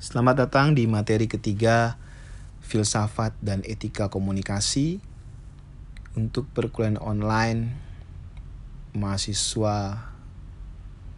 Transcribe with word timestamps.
Selamat 0.00 0.48
datang 0.48 0.72
di 0.72 0.88
materi 0.88 1.28
ketiga 1.28 2.00
Filsafat 2.64 3.36
dan 3.44 3.60
Etika 3.68 4.08
Komunikasi 4.08 4.96
untuk 6.16 6.48
perkuliahan 6.56 6.96
online 6.96 7.76
mahasiswa 8.96 10.00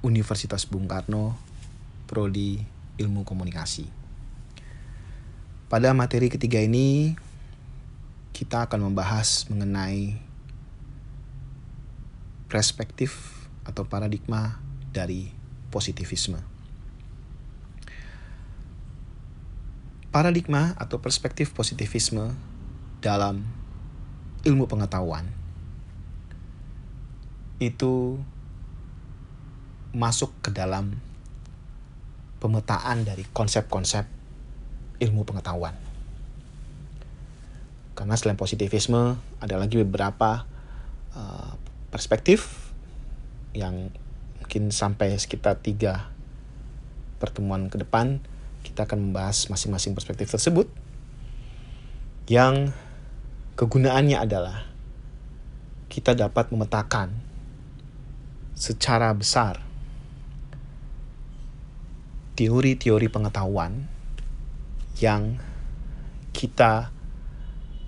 Universitas 0.03 0.67
Bung 0.67 0.91
Karno 0.91 1.39
Prodi 2.11 2.59
Ilmu 2.99 3.23
Komunikasi. 3.23 3.87
Pada 5.71 5.95
materi 5.95 6.27
ketiga 6.27 6.59
ini 6.59 7.15
kita 8.35 8.67
akan 8.67 8.91
membahas 8.91 9.47
mengenai 9.47 10.19
perspektif 12.51 13.47
atau 13.63 13.87
paradigma 13.87 14.59
dari 14.91 15.31
positivisme. 15.71 16.52
Paradigma 20.13 20.77
atau 20.77 21.01
perspektif 21.01 21.57
positivisme 21.57 22.37
dalam 23.01 23.41
ilmu 24.45 24.69
pengetahuan 24.69 25.25
itu 27.57 28.21
masuk 29.97 30.29
ke 30.45 30.53
dalam 30.53 31.01
pemetaan 32.45 33.09
dari 33.09 33.25
konsep-konsep 33.31 34.05
ilmu 35.01 35.23
pengetahuan. 35.25 35.79
Karena 37.97 38.19
selain 38.19 38.37
positivisme, 38.37 39.17
ada 39.39 39.57
lagi 39.57 39.79
beberapa 39.81 40.45
uh, 41.15 41.55
perspektif 41.89 42.73
yang 43.57 43.89
mungkin 44.43 44.69
sampai 44.75 45.17
sekitar 45.17 45.61
tiga 45.65 46.13
pertemuan 47.17 47.71
ke 47.71 47.79
depan 47.79 48.21
kita 48.63 48.89
akan 48.89 49.11
membahas 49.11 49.51
masing-masing 49.51 49.93
perspektif 49.93 50.31
tersebut 50.31 50.71
yang 52.31 52.71
kegunaannya 53.59 54.17
adalah 54.17 54.65
kita 55.93 56.17
dapat 56.17 56.49
memetakan 56.49 57.13
secara 58.57 59.13
besar 59.13 59.61
teori-teori 62.33 63.13
pengetahuan 63.13 63.85
yang 64.97 65.37
kita 66.33 66.89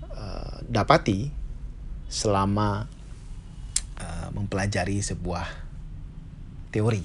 uh, 0.05 0.55
dapati 0.69 1.33
selama 2.05 2.85
uh, 3.97 4.27
mempelajari 4.37 5.01
sebuah 5.01 5.49
teori. 6.69 7.01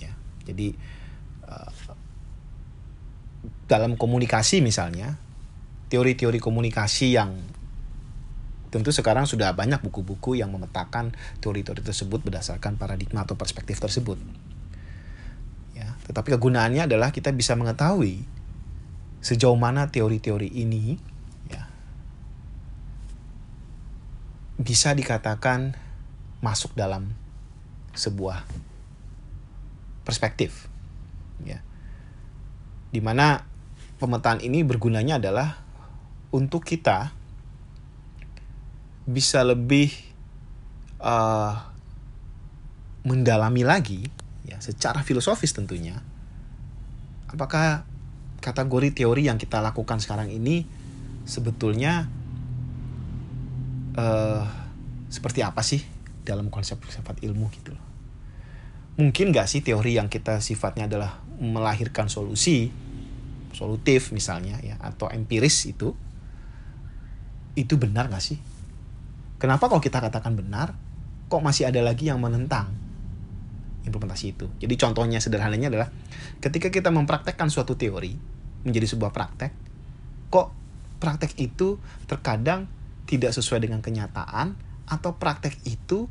Ya, 0.00 0.16
jadi 0.48 0.72
dalam 3.70 3.96
komunikasi 3.96 4.60
misalnya 4.60 5.16
teori-teori 5.92 6.40
komunikasi 6.40 7.16
yang 7.16 7.36
tentu 8.72 8.88
sekarang 8.88 9.28
sudah 9.28 9.52
banyak 9.52 9.84
buku-buku 9.84 10.40
yang 10.40 10.48
memetakan 10.48 11.12
teori-teori 11.44 11.84
tersebut 11.84 12.24
berdasarkan 12.24 12.80
paradigma 12.80 13.28
atau 13.28 13.36
perspektif 13.36 13.76
tersebut. 13.76 14.16
Ya, 15.76 15.92
tetapi 16.08 16.32
kegunaannya 16.40 16.88
adalah 16.88 17.12
kita 17.12 17.28
bisa 17.36 17.52
mengetahui 17.52 18.24
sejauh 19.20 19.60
mana 19.60 19.92
teori-teori 19.92 20.48
ini 20.48 20.96
ya, 21.52 21.68
bisa 24.56 24.96
dikatakan 24.96 25.76
masuk 26.40 26.72
dalam 26.72 27.12
sebuah 27.92 28.48
perspektif 30.02 30.66
ya 31.44 31.62
di 32.90 33.00
mana 33.04 33.51
pemetaan 34.02 34.42
ini 34.42 34.66
bergunanya 34.66 35.22
adalah 35.22 35.62
untuk 36.34 36.66
kita 36.66 37.14
bisa 39.06 39.46
lebih 39.46 39.94
uh, 40.98 41.54
mendalami 43.06 43.62
lagi 43.62 44.10
ya 44.42 44.58
secara 44.58 45.06
filosofis 45.06 45.54
tentunya 45.54 46.02
apakah 47.30 47.86
kategori 48.42 48.90
teori 48.90 49.30
yang 49.30 49.38
kita 49.38 49.62
lakukan 49.62 50.02
sekarang 50.02 50.34
ini 50.34 50.66
sebetulnya 51.22 52.10
uh, 53.94 54.44
seperti 55.06 55.46
apa 55.46 55.62
sih 55.62 55.80
dalam 56.26 56.50
konsep 56.50 56.78
filsafat 56.82 57.22
ilmu 57.22 57.50
gitu 57.54 57.74
loh. 57.74 57.86
Mungkin 58.98 59.32
gak 59.32 59.48
sih 59.48 59.64
teori 59.64 59.96
yang 59.96 60.12
kita 60.12 60.42
sifatnya 60.44 60.86
adalah 60.90 61.22
melahirkan 61.40 62.12
solusi, 62.12 62.68
solutif 63.52 64.10
misalnya 64.10 64.58
ya, 64.60 64.76
atau 64.80 65.08
empiris 65.08 65.68
itu, 65.68 65.92
itu 67.54 67.74
benar 67.76 68.08
gak 68.08 68.24
sih? 68.24 68.38
Kenapa 69.36 69.66
kalau 69.66 69.82
kita 69.82 69.98
katakan 69.98 70.38
benar, 70.38 70.74
kok 71.26 71.42
masih 71.42 71.68
ada 71.68 71.82
lagi 71.82 72.08
yang 72.08 72.22
menentang 72.22 72.70
implementasi 73.82 74.38
itu? 74.38 74.46
Jadi 74.62 74.74
contohnya 74.78 75.18
sederhananya 75.18 75.68
adalah 75.68 75.88
ketika 76.38 76.70
kita 76.70 76.94
mempraktekkan 76.94 77.50
suatu 77.50 77.74
teori, 77.74 78.14
menjadi 78.62 78.86
sebuah 78.94 79.10
praktek, 79.10 79.52
kok 80.30 80.54
praktek 81.02 81.34
itu 81.42 81.82
terkadang 82.06 82.70
tidak 83.10 83.34
sesuai 83.34 83.66
dengan 83.66 83.82
kenyataan 83.82 84.54
atau 84.86 85.18
praktek 85.18 85.58
itu 85.66 86.06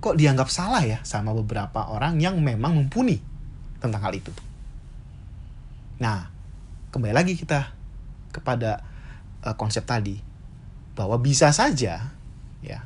kok 0.00 0.16
dianggap 0.16 0.48
salah 0.48 0.84
ya 0.84 0.98
sama 1.04 1.32
beberapa 1.36 1.88
orang 1.88 2.20
yang 2.20 2.40
memang 2.40 2.76
mumpuni 2.76 3.20
tentang 3.80 4.04
hal 4.04 4.12
itu. 4.16 4.32
Nah, 6.00 6.32
kembali 6.96 7.12
lagi 7.12 7.36
kita 7.36 7.76
kepada 8.32 8.80
uh, 9.44 9.52
konsep 9.52 9.84
tadi 9.84 10.16
bahwa 10.96 11.20
bisa 11.20 11.52
saja 11.52 12.08
ya 12.64 12.78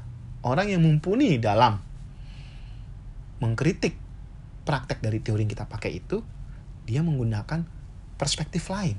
orang 0.42 0.74
yang 0.74 0.82
mumpuni 0.82 1.38
dalam 1.38 1.78
mengkritik 3.38 3.94
praktek 4.66 4.98
dari 4.98 5.22
teori 5.22 5.46
yang 5.46 5.52
kita 5.54 5.70
pakai 5.70 6.02
itu 6.02 6.26
dia 6.90 7.06
menggunakan 7.06 7.62
perspektif 8.18 8.66
lain. 8.66 8.98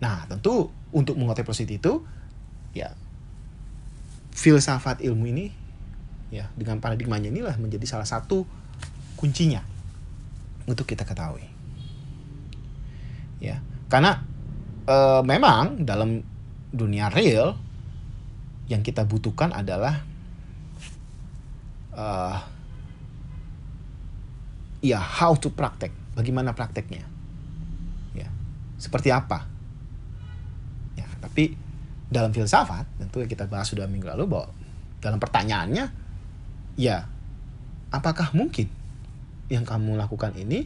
Nah, 0.00 0.26
tentu 0.26 0.72
untuk 0.90 1.14
menguasai 1.14 1.44
positif 1.44 1.76
itu, 1.76 2.00
ya 2.72 2.96
filsafat 4.32 5.04
ilmu 5.04 5.28
ini, 5.28 5.52
ya 6.32 6.48
dengan 6.56 6.80
paradigmanya 6.80 7.28
inilah 7.28 7.54
menjadi 7.60 7.84
salah 7.84 8.08
satu 8.08 8.48
kuncinya 9.20 9.69
untuk 10.66 10.84
kita 10.84 11.04
ketahui. 11.06 11.44
Ya, 13.40 13.64
karena 13.88 14.20
e, 14.84 14.96
memang 15.24 15.84
dalam 15.84 16.20
dunia 16.70 17.08
real 17.08 17.56
yang 18.70 18.86
kita 18.86 19.02
butuhkan 19.02 19.50
adalah 19.50 20.06
uh, 21.94 22.38
ya 24.80 25.02
how 25.02 25.36
to 25.36 25.50
praktek 25.50 25.92
bagaimana 26.14 26.54
prakteknya 26.54 27.04
ya 28.14 28.30
seperti 28.80 29.10
apa 29.12 29.44
ya 30.96 31.06
tapi 31.20 31.58
dalam 32.10 32.30
filsafat 32.30 32.86
tentu 32.96 33.22
kita 33.26 33.50
bahas 33.50 33.68
sudah 33.68 33.90
minggu 33.90 34.08
lalu 34.08 34.30
bahwa 34.30 34.48
dalam 35.02 35.18
pertanyaannya 35.18 35.90
ya 36.80 37.10
apakah 37.92 38.32
mungkin 38.32 38.70
yang 39.50 39.66
kamu 39.66 39.98
lakukan 39.98 40.32
ini 40.38 40.64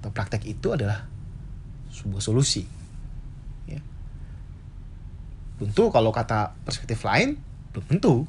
atau 0.00 0.08
praktek 0.10 0.48
itu 0.48 0.72
adalah 0.72 1.04
sebuah 1.92 2.20
solusi 2.24 2.64
ya 3.68 3.80
tentu 5.60 5.92
kalau 5.92 6.10
kata 6.10 6.56
perspektif 6.64 7.04
lain 7.04 7.36
belum 7.76 7.84
tentu 7.86 8.24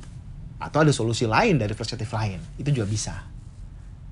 atau 0.58 0.78
ada 0.84 0.92
solusi 0.92 1.24
lain 1.24 1.56
dari 1.56 1.72
perspektif 1.74 2.12
lain 2.12 2.38
itu 2.60 2.70
juga 2.70 2.88
bisa 2.88 3.16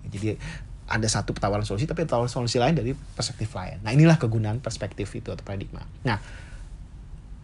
jadi 0.07 0.39
ada 0.85 1.07
satu 1.09 1.33
tawaran 1.33 1.65
solusi 1.65 1.89
tapi 1.89 2.05
tawaran 2.05 2.29
solusi 2.29 2.61
lain 2.61 2.77
dari 2.77 2.93
perspektif 2.93 3.49
lain. 3.57 3.81
Nah, 3.81 3.91
inilah 3.91 4.21
kegunaan 4.21 4.61
perspektif 4.61 5.09
itu 5.17 5.33
atau 5.33 5.41
paradigma. 5.41 5.81
Nah, 6.05 6.21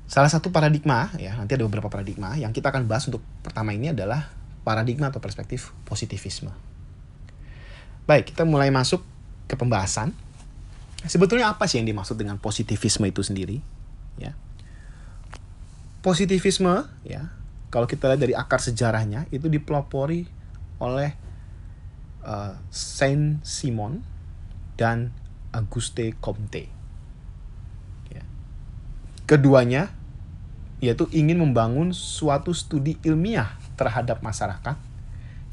salah 0.05 0.29
satu 0.29 0.53
paradigma 0.53 1.09
ya, 1.17 1.33
nanti 1.33 1.57
ada 1.57 1.65
beberapa 1.65 1.89
paradigma 1.89 2.37
yang 2.37 2.53
kita 2.53 2.69
akan 2.69 2.85
bahas 2.85 3.09
untuk 3.09 3.25
pertama 3.41 3.73
ini 3.73 3.89
adalah 3.89 4.29
paradigma 4.61 5.09
atau 5.09 5.17
perspektif 5.17 5.73
positivisme. 5.89 6.53
Baik, 8.09 8.33
kita 8.33 8.43
mulai 8.43 8.73
masuk 8.73 9.05
ke 9.45 9.53
pembahasan. 9.53 10.15
Sebetulnya 11.05 11.49
apa 11.49 11.65
sih 11.65 11.81
yang 11.81 11.89
dimaksud 11.89 12.17
dengan 12.17 12.37
positivisme 12.37 13.05
itu 13.09 13.25
sendiri? 13.25 13.57
Ya. 14.21 14.37
Positivisme 16.01 16.85
ya, 17.05 17.33
kalau 17.73 17.85
kita 17.85 18.09
lihat 18.09 18.21
dari 18.21 18.33
akar 18.37 18.61
sejarahnya 18.61 19.25
itu 19.33 19.49
dipelopori 19.49 20.25
oleh 20.81 21.13
uh, 22.25 22.57
Saint 22.69 23.41
Simon 23.45 24.01
dan 24.77 25.13
Auguste 25.53 26.13
Comte. 26.17 26.69
Ya. 28.09 28.23
Keduanya 29.29 29.93
yaitu 30.81 31.05
ingin 31.13 31.37
membangun 31.37 31.93
suatu 31.93 32.57
studi 32.57 32.97
ilmiah 33.05 33.53
terhadap 33.77 34.25
masyarakat 34.25 34.73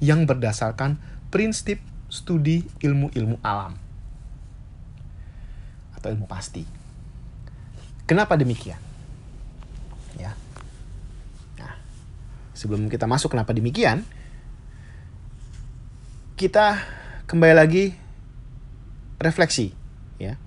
yang 0.00 0.24
berdasarkan 0.24 0.96
prinsip 1.28 1.76
studi 2.08 2.64
ilmu-ilmu 2.80 3.36
alam 3.44 3.76
atau 5.92 6.08
ilmu 6.08 6.24
pasti. 6.24 6.64
Kenapa 8.08 8.40
demikian? 8.40 8.80
Ya. 10.16 10.32
Nah, 11.60 11.76
sebelum 12.56 12.88
kita 12.88 13.04
masuk 13.04 13.36
kenapa 13.36 13.52
demikian, 13.52 14.08
kita 16.38 16.80
kembali 17.28 17.54
lagi 17.54 17.84
refleksi, 19.20 19.76
ya. 20.16 20.40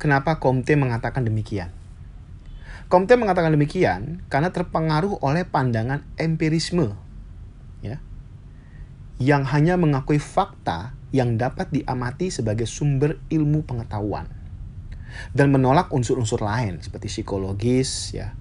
Kenapa 0.00 0.40
Comte 0.40 0.72
mengatakan 0.78 1.26
demikian? 1.28 1.68
Comte 2.88 3.12
mengatakan 3.18 3.52
demikian 3.52 4.24
karena 4.30 4.48
terpengaruh 4.54 5.20
oleh 5.20 5.44
pandangan 5.44 6.06
empirisme, 6.16 6.96
ya, 7.84 8.00
yang 9.22 9.46
hanya 9.46 9.78
mengakui 9.78 10.18
fakta 10.18 10.98
yang 11.14 11.38
dapat 11.38 11.70
diamati 11.70 12.34
sebagai 12.34 12.66
sumber 12.66 13.22
ilmu 13.30 13.62
pengetahuan 13.62 14.26
dan 15.30 15.54
menolak 15.54 15.94
unsur-unsur 15.94 16.42
lain 16.42 16.82
seperti 16.82 17.06
psikologis 17.06 18.16
ya 18.16 18.34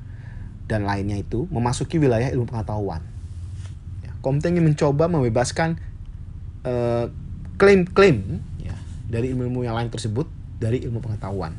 dan 0.66 0.88
lainnya 0.90 1.20
itu 1.22 1.46
memasuki 1.52 2.00
wilayah 2.00 2.32
ilmu 2.32 2.48
pengetahuan. 2.48 3.04
Ya, 4.02 4.16
Comte 4.24 4.48
ingin 4.48 4.64
mencoba 4.64 5.12
membebaskan 5.12 5.78
uh, 6.64 7.12
klaim-klaim 7.60 8.40
ya, 8.64 8.74
dari 9.12 9.36
ilmu-ilmu 9.36 9.68
yang 9.68 9.76
lain 9.76 9.92
tersebut 9.92 10.32
dari 10.64 10.80
ilmu 10.82 11.04
pengetahuan. 11.04 11.54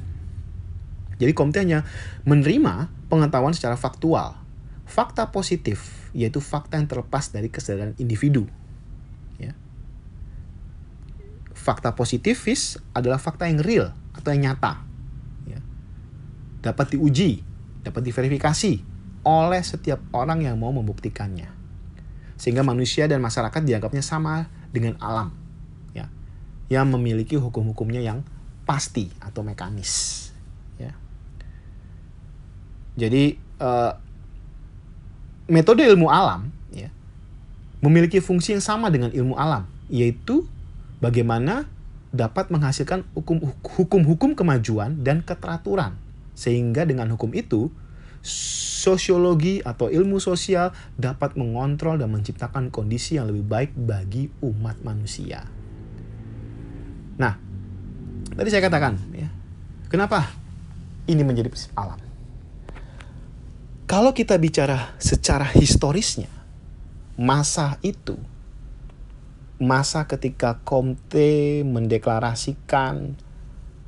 Jadi 1.21 1.31
Comte 1.37 1.61
hanya 1.61 1.85
menerima 2.25 2.89
pengetahuan 3.13 3.53
secara 3.53 3.77
faktual, 3.77 4.33
fakta 4.89 5.29
positif, 5.29 6.09
yaitu 6.17 6.41
fakta 6.41 6.81
yang 6.81 6.89
terlepas 6.89 7.29
dari 7.29 7.53
kesadaran 7.53 7.93
individu 8.01 8.49
fakta 11.63 11.95
positifis 11.95 12.83
adalah 12.91 13.23
fakta 13.23 13.47
yang 13.47 13.63
real 13.63 13.95
atau 14.19 14.35
yang 14.35 14.51
nyata. 14.51 14.83
Ya. 15.47 15.63
Dapat 16.67 16.99
diuji, 16.99 17.47
dapat 17.87 18.03
diverifikasi 18.03 18.83
oleh 19.23 19.63
setiap 19.63 20.03
orang 20.11 20.43
yang 20.43 20.59
mau 20.59 20.75
membuktikannya. 20.75 21.47
Sehingga 22.35 22.67
manusia 22.67 23.07
dan 23.07 23.23
masyarakat 23.23 23.63
dianggapnya 23.63 24.03
sama 24.03 24.51
dengan 24.75 24.99
alam. 24.99 25.31
Ya. 25.95 26.11
Yang 26.67 26.87
memiliki 26.99 27.39
hukum-hukumnya 27.39 28.03
yang 28.03 28.27
pasti 28.67 29.15
atau 29.23 29.47
mekanis. 29.47 30.35
Ya. 30.83 30.99
Jadi 32.99 33.39
uh, 33.63 33.95
metode 35.47 35.87
ilmu 35.87 36.11
alam 36.11 36.51
ya, 36.75 36.91
memiliki 37.79 38.19
fungsi 38.19 38.59
yang 38.59 38.65
sama 38.65 38.91
dengan 38.91 39.15
ilmu 39.15 39.39
alam, 39.39 39.71
yaitu 39.87 40.47
bagaimana 41.03 41.67
dapat 42.15 42.55
menghasilkan 42.55 43.03
hukum-hukum 43.19 44.39
kemajuan 44.39 45.03
dan 45.03 45.27
keteraturan. 45.27 45.99
Sehingga 46.39 46.87
dengan 46.87 47.11
hukum 47.11 47.35
itu, 47.35 47.75
sosiologi 48.23 49.59
atau 49.67 49.91
ilmu 49.91 50.23
sosial 50.23 50.71
dapat 50.95 51.35
mengontrol 51.35 51.99
dan 51.99 52.15
menciptakan 52.15 52.71
kondisi 52.71 53.19
yang 53.19 53.27
lebih 53.27 53.43
baik 53.43 53.71
bagi 53.75 54.31
umat 54.47 54.79
manusia. 54.87 55.43
Nah, 57.19 57.35
tadi 58.39 58.49
saya 58.49 58.63
katakan, 58.63 58.95
ya, 59.11 59.29
kenapa 59.91 60.31
ini 61.11 61.27
menjadi 61.27 61.51
alam? 61.75 61.99
Kalau 63.91 64.15
kita 64.17 64.39
bicara 64.41 64.97
secara 64.97 65.45
historisnya, 65.53 66.31
masa 67.19 67.77
itu 67.85 68.17
masa 69.63 70.11
ketika 70.11 70.59
Comte 70.67 71.63
mendeklarasikan 71.63 73.15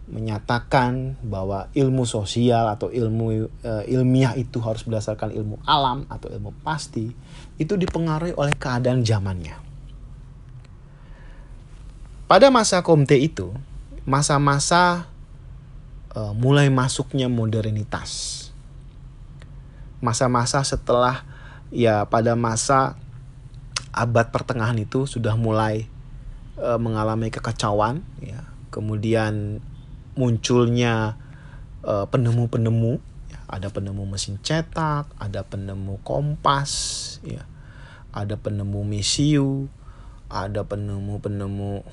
menyatakan 0.04 1.16
bahwa 1.24 1.72
ilmu 1.72 2.04
sosial 2.04 2.68
atau 2.68 2.92
ilmu 2.92 3.48
e, 3.64 3.72
ilmiah 3.88 4.36
itu 4.36 4.60
harus 4.60 4.84
berdasarkan 4.84 5.32
ilmu 5.32 5.58
alam 5.64 6.04
atau 6.12 6.28
ilmu 6.28 6.52
pasti 6.60 7.08
itu 7.56 7.74
dipengaruhi 7.74 8.36
oleh 8.36 8.52
keadaan 8.54 9.00
zamannya. 9.02 9.56
Pada 12.28 12.48
masa 12.52 12.84
Comte 12.84 13.16
itu, 13.16 13.56
masa-masa 14.04 15.08
e, 16.12 16.20
mulai 16.36 16.68
masuknya 16.68 17.32
modernitas. 17.32 18.40
Masa-masa 20.04 20.60
setelah 20.60 21.24
ya 21.72 22.04
pada 22.04 22.36
masa 22.36 23.00
abad 23.94 24.34
pertengahan 24.34 24.74
itu 24.76 25.06
sudah 25.06 25.38
mulai 25.38 25.86
uh, 26.58 26.76
mengalami 26.76 27.30
kekacauan 27.30 28.02
ya. 28.18 28.42
Kemudian 28.74 29.62
munculnya 30.18 31.14
uh, 31.86 32.06
penemu-penemu 32.10 32.98
ya. 33.30 33.40
ada 33.46 33.70
penemu 33.70 34.02
mesin 34.06 34.42
cetak 34.42 35.06
ada 35.14 35.46
penemu 35.46 36.02
kompas 36.02 36.70
ya. 37.22 37.46
Ada 38.14 38.38
penemu 38.38 38.82
mesiu 38.82 39.70
ada 40.30 40.66
penemu-penemu 40.66 41.86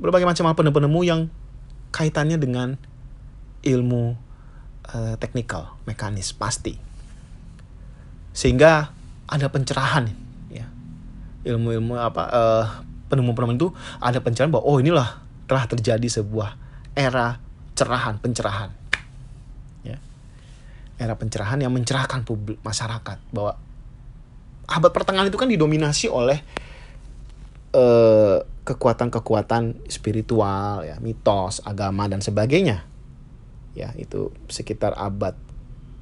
berbagai 0.00 0.24
macam 0.24 0.56
penemu-penemu 0.56 1.00
yang 1.04 1.20
kaitannya 1.92 2.40
dengan 2.40 2.80
ilmu 3.60 4.16
uh, 4.92 5.14
teknikal 5.20 5.76
mekanis 5.84 6.32
pasti. 6.32 6.76
Sehingga 8.34 8.90
ada 9.28 9.46
pencerahan 9.48 10.10
ilmu-ilmu 11.44 11.94
apa 12.00 12.22
uh, 12.32 12.64
penemu-penemu 13.12 13.52
itu 13.60 13.68
ada 14.00 14.18
pencerahan 14.18 14.50
bahwa 14.50 14.64
oh 14.64 14.76
inilah 14.80 15.22
telah 15.44 15.68
terjadi 15.68 16.08
sebuah 16.08 16.56
era 16.96 17.38
cerahan 17.76 18.16
pencerahan. 18.18 18.72
Ya. 19.84 20.00
Era 20.96 21.14
pencerahan 21.14 21.60
yang 21.60 21.70
mencerahkan 21.74 22.24
publik 22.24 22.58
masyarakat 22.64 23.20
bahwa 23.30 23.60
abad 24.64 24.90
pertengahan 24.90 25.28
itu 25.28 25.36
kan 25.36 25.50
didominasi 25.52 26.08
oleh 26.08 26.40
kekuatan 27.74 28.46
kekuatan-kekuatan 29.10 29.90
spiritual 29.90 30.86
ya 30.86 30.96
mitos 31.02 31.60
agama 31.66 32.06
dan 32.06 32.22
sebagainya. 32.22 32.86
Ya 33.74 33.90
itu 33.98 34.30
sekitar 34.46 34.94
abad 34.94 35.34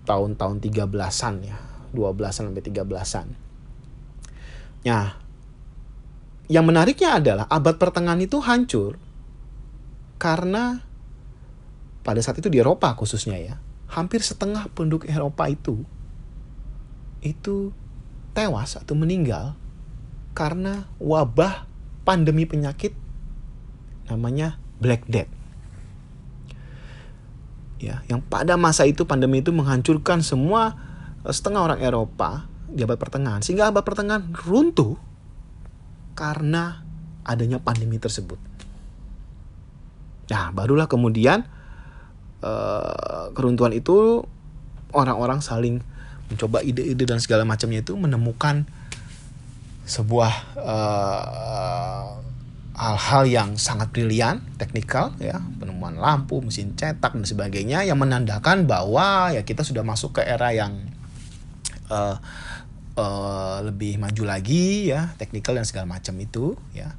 tahun-tahun 0.05 0.61
13-an 0.61 1.35
ya 1.43 1.57
12-an 1.97 2.53
sampai 2.53 2.65
13-an. 2.65 3.27
Nah, 4.83 5.22
yang 6.51 6.67
menariknya 6.67 7.19
adalah 7.23 7.47
abad 7.47 7.79
pertengahan 7.79 8.19
itu 8.23 8.43
hancur 8.43 8.99
karena 10.19 10.83
pada 12.03 12.19
saat 12.19 12.39
itu 12.39 12.51
di 12.51 12.59
Eropa 12.59 12.95
khususnya 12.99 13.39
ya, 13.39 13.55
hampir 13.91 14.23
setengah 14.23 14.67
penduduk 14.75 15.07
Eropa 15.07 15.47
itu 15.47 15.87
itu 17.23 17.71
tewas 18.35 18.75
atau 18.75 18.99
meninggal 18.99 19.55
karena 20.35 20.91
wabah 20.99 21.71
pandemi 22.03 22.49
penyakit 22.49 22.97
namanya 24.11 24.59
Black 24.83 25.07
Death. 25.07 25.31
Ya, 27.83 28.03
yang 28.07 28.23
pada 28.23 28.55
masa 28.55 28.87
itu 28.87 29.07
pandemi 29.07 29.43
itu 29.43 29.51
menghancurkan 29.51 30.23
semua 30.23 30.79
eh, 31.27 31.35
setengah 31.35 31.67
orang 31.67 31.81
Eropa 31.83 32.47
di 32.67 32.83
abad 32.83 32.99
pertengahan 32.99 33.43
sehingga 33.43 33.71
abad 33.71 33.83
pertengahan 33.83 34.31
runtuh 34.33 35.12
karena 36.13 36.85
adanya 37.23 37.63
pandemi 37.63 37.97
tersebut. 37.97 38.39
Nah, 40.31 40.51
barulah 40.55 40.89
kemudian 40.89 41.45
uh, 42.43 43.29
keruntuhan 43.37 43.75
itu 43.77 44.25
orang-orang 44.93 45.45
saling 45.45 45.85
mencoba 46.33 46.65
ide-ide 46.65 47.05
dan 47.05 47.21
segala 47.21 47.45
macamnya 47.45 47.85
itu 47.85 47.93
menemukan 47.93 48.65
sebuah 49.85 50.33
uh, 50.57 52.23
hal-hal 52.73 53.23
yang 53.29 53.49
sangat 53.61 53.93
brilian, 53.93 54.41
teknikal 54.57 55.13
ya, 55.21 55.39
penemuan 55.61 56.01
lampu, 56.01 56.41
mesin 56.41 56.73
cetak 56.73 57.13
dan 57.13 57.27
sebagainya 57.29 57.85
yang 57.85 58.01
menandakan 58.01 58.65
bahwa 58.65 59.31
ya 59.31 59.45
kita 59.45 59.61
sudah 59.61 59.85
masuk 59.85 60.19
ke 60.19 60.23
era 60.25 60.57
yang 60.57 60.89
uh, 61.93 62.17
uh, 62.97 63.59
lebih 63.65 63.97
maju 63.97 64.23
lagi 64.27 64.93
ya 64.93 65.13
teknikal 65.17 65.57
dan 65.57 65.67
segala 65.69 65.87
macam 65.89 66.17
itu 66.21 66.57
ya. 66.73 66.93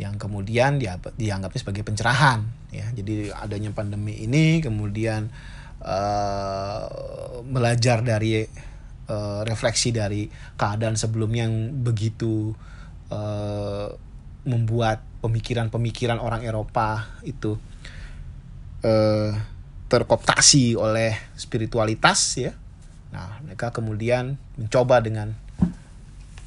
Yang 0.00 0.24
kemudian 0.24 0.80
dia 0.80 0.96
dianggapnya 0.98 1.60
sebagai 1.60 1.84
pencerahan 1.84 2.42
ya. 2.72 2.88
Jadi 2.96 3.28
adanya 3.30 3.70
pandemi 3.76 4.24
ini 4.24 4.64
kemudian 4.64 5.28
uh, 5.84 6.86
belajar 7.44 8.00
dari 8.00 8.44
uh, 9.08 9.40
refleksi 9.44 9.92
dari 9.92 10.26
keadaan 10.56 10.96
sebelumnya 10.96 11.46
yang 11.46 11.84
begitu 11.84 12.56
uh, 13.12 13.88
membuat 14.42 15.04
pemikiran-pemikiran 15.22 16.18
orang 16.18 16.42
Eropa 16.42 17.06
itu 17.22 17.54
uh, 18.82 19.30
terkoptasi 19.86 20.74
oleh 20.74 21.14
spiritualitas 21.36 22.18
ya 22.40 22.56
Nah, 23.12 23.38
mereka 23.44 23.70
kemudian 23.70 24.40
mencoba 24.56 25.04
dengan 25.04 25.36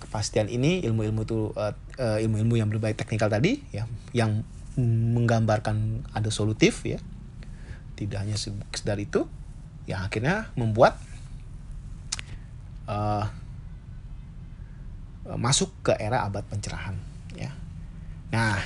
kepastian 0.02 0.50
ini 0.50 0.82
ilmu-ilmu 0.82 1.22
itu 1.24 1.40
uh, 1.54 1.74
uh, 2.02 2.18
ilmu-ilmu 2.20 2.58
yang 2.58 2.68
berbaik 2.68 2.98
teknikal 2.98 3.30
tadi 3.30 3.62
ya 3.70 3.86
yang 4.12 4.42
menggambarkan 4.78 6.04
ada 6.12 6.28
solutif 6.34 6.84
ya. 6.84 7.00
Tidak 7.96 8.18
hanya 8.20 8.36
sekedar 8.36 9.00
itu 9.00 9.24
yang 9.86 10.04
akhirnya 10.04 10.52
membuat 10.58 10.98
uh, 12.90 13.30
masuk 15.38 15.74
ke 15.86 15.94
era 15.98 16.26
abad 16.26 16.44
pencerahan 16.46 16.98
ya. 17.34 17.54
Nah 18.34 18.60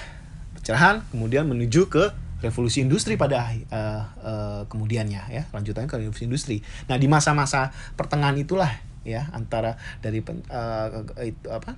pencerahan 0.55 1.03
kemudian 1.11 1.47
menuju 1.47 1.87
ke 1.87 2.11
revolusi 2.39 2.83
industri 2.83 3.19
pada 3.19 3.51
uh, 3.51 4.03
uh, 4.23 4.61
kemudiannya 4.71 5.23
ya. 5.31 5.43
Lanjutannya 5.51 5.87
ke 5.91 5.97
revolusi 5.99 6.25
industri. 6.27 6.57
Nah 6.87 6.95
di 6.95 7.07
masa-masa 7.11 7.71
pertengahan 7.99 8.35
itulah 8.39 8.71
ya 9.07 9.31
antara 9.31 9.79
dari 10.03 10.19
pen, 10.19 10.43
uh, 10.51 11.03
itu 11.23 11.47
apa 11.47 11.75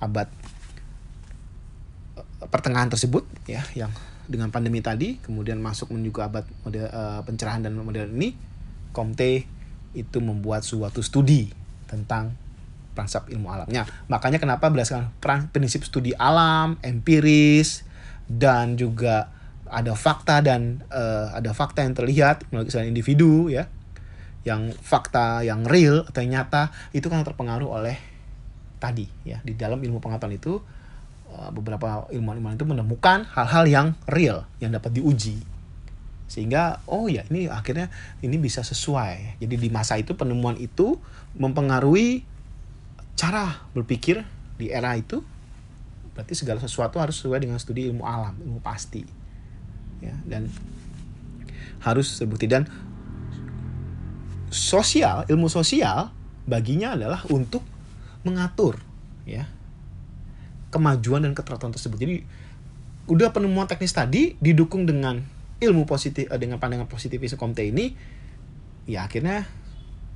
abad 0.00 0.28
pertengahan 2.48 2.88
tersebut 2.88 3.28
ya 3.44 3.60
yang 3.76 3.92
dengan 4.24 4.48
pandemi 4.48 4.80
tadi 4.80 5.20
kemudian 5.20 5.60
masuk 5.60 5.92
menuju 5.92 6.10
ke 6.14 6.22
abad 6.24 6.44
model, 6.64 6.86
uh, 6.88 7.20
pencerahan 7.26 7.60
dan 7.60 7.76
modern 7.76 8.16
ini 8.16 8.32
Comte 8.90 9.44
itu 9.92 10.18
membuat 10.22 10.64
suatu 10.64 11.04
studi 11.04 11.50
tentang 11.84 12.32
prinsip 12.96 13.28
ilmu 13.28 13.50
alamnya 13.52 13.84
makanya 14.08 14.40
kenapa 14.40 14.70
berdasarkan 14.72 15.52
prinsip 15.52 15.84
studi 15.84 16.16
alam 16.16 16.80
empiris 16.80 17.86
dan 18.30 18.78
juga 18.78 19.26
ada 19.66 19.98
fakta 19.98 20.38
dan 20.38 20.86
uh, 20.86 21.34
ada 21.34 21.50
fakta 21.50 21.82
yang 21.82 21.98
terlihat 21.98 22.46
melalui 22.54 22.70
kesalahan 22.70 22.94
individu 22.94 23.50
ya. 23.50 23.66
Yang 24.46 24.78
fakta 24.80 25.42
yang 25.42 25.66
real 25.66 26.06
atau 26.06 26.22
yang 26.22 26.40
nyata 26.40 26.70
itu 26.94 27.10
kan 27.10 27.26
terpengaruh 27.26 27.66
oleh 27.82 27.98
tadi 28.78 29.10
ya. 29.26 29.42
Di 29.42 29.58
dalam 29.58 29.82
ilmu 29.82 30.00
pengetahuan 30.00 30.32
itu 30.32 30.64
eh, 31.28 31.50
beberapa 31.52 32.08
ilmuwan-ilmuwan 32.08 32.56
itu 32.56 32.64
menemukan 32.64 33.28
hal-hal 33.36 33.68
yang 33.68 33.86
real 34.08 34.48
yang 34.56 34.72
dapat 34.72 34.96
diuji. 34.96 35.44
Sehingga 36.24 36.80
oh 36.88 37.12
ya 37.12 37.28
ini 37.28 37.52
akhirnya 37.52 37.92
ini 38.24 38.40
bisa 38.40 38.64
sesuai. 38.64 39.44
Jadi 39.44 39.60
di 39.60 39.68
masa 39.68 40.00
itu 40.00 40.16
penemuan 40.16 40.56
itu 40.56 40.96
mempengaruhi 41.36 42.24
cara 43.20 43.68
berpikir 43.76 44.24
di 44.56 44.72
era 44.72 44.96
itu 44.96 45.20
berarti 46.14 46.34
segala 46.34 46.58
sesuatu 46.58 46.98
harus 46.98 47.18
sesuai 47.22 47.40
dengan 47.42 47.58
studi 47.62 47.86
ilmu 47.86 48.02
alam 48.02 48.34
ilmu 48.42 48.58
pasti 48.60 49.06
ya 50.02 50.14
dan 50.26 50.50
harus 51.80 52.18
terbukti 52.20 52.50
dan 52.50 52.68
sosial 54.50 55.24
ilmu 55.30 55.46
sosial 55.46 56.10
baginya 56.44 56.98
adalah 56.98 57.22
untuk 57.30 57.62
mengatur 58.26 58.82
ya 59.24 59.46
kemajuan 60.70 61.26
dan 61.26 61.34
keteraturan 61.34 61.74
tersebut. 61.74 61.98
Jadi 61.98 62.16
udah 63.10 63.34
penemuan 63.34 63.66
teknis 63.66 63.90
tadi 63.90 64.38
didukung 64.38 64.86
dengan 64.86 65.18
ilmu 65.58 65.84
positif 65.84 66.30
eh, 66.30 66.38
dengan 66.38 66.62
pandangan 66.62 66.86
positifis 66.86 67.34
Comte 67.34 67.66
ini 67.66 67.92
ya 68.86 69.04
akhirnya 69.04 69.44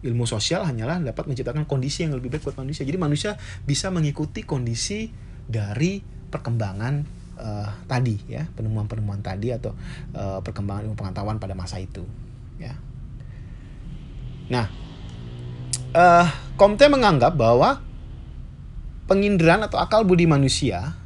ilmu 0.04 0.28
sosial 0.28 0.62
hanyalah 0.68 1.00
dapat 1.00 1.26
menciptakan 1.26 1.64
kondisi 1.66 2.06
yang 2.06 2.14
lebih 2.14 2.30
baik 2.30 2.46
buat 2.46 2.56
manusia. 2.60 2.86
Jadi 2.86 2.98
manusia 3.00 3.40
bisa 3.66 3.90
mengikuti 3.90 4.46
kondisi 4.46 5.10
dari 5.46 6.00
perkembangan 6.32 6.94
uh, 7.38 7.68
tadi 7.86 8.18
ya, 8.26 8.48
penemuan-penemuan 8.56 9.22
tadi 9.22 9.54
atau 9.54 9.74
uh, 10.16 10.40
perkembangan 10.42 10.88
ilmu 10.88 10.96
pengetahuan 10.98 11.38
pada 11.38 11.54
masa 11.54 11.78
itu 11.78 12.02
ya. 12.58 12.74
Nah, 14.50 14.68
uh, 15.96 16.26
Comte 16.54 16.86
menganggap 16.86 17.34
bahwa 17.34 17.82
penginderaan 19.08 19.64
atau 19.64 19.80
akal 19.80 20.04
budi 20.04 20.24
manusia 20.24 20.96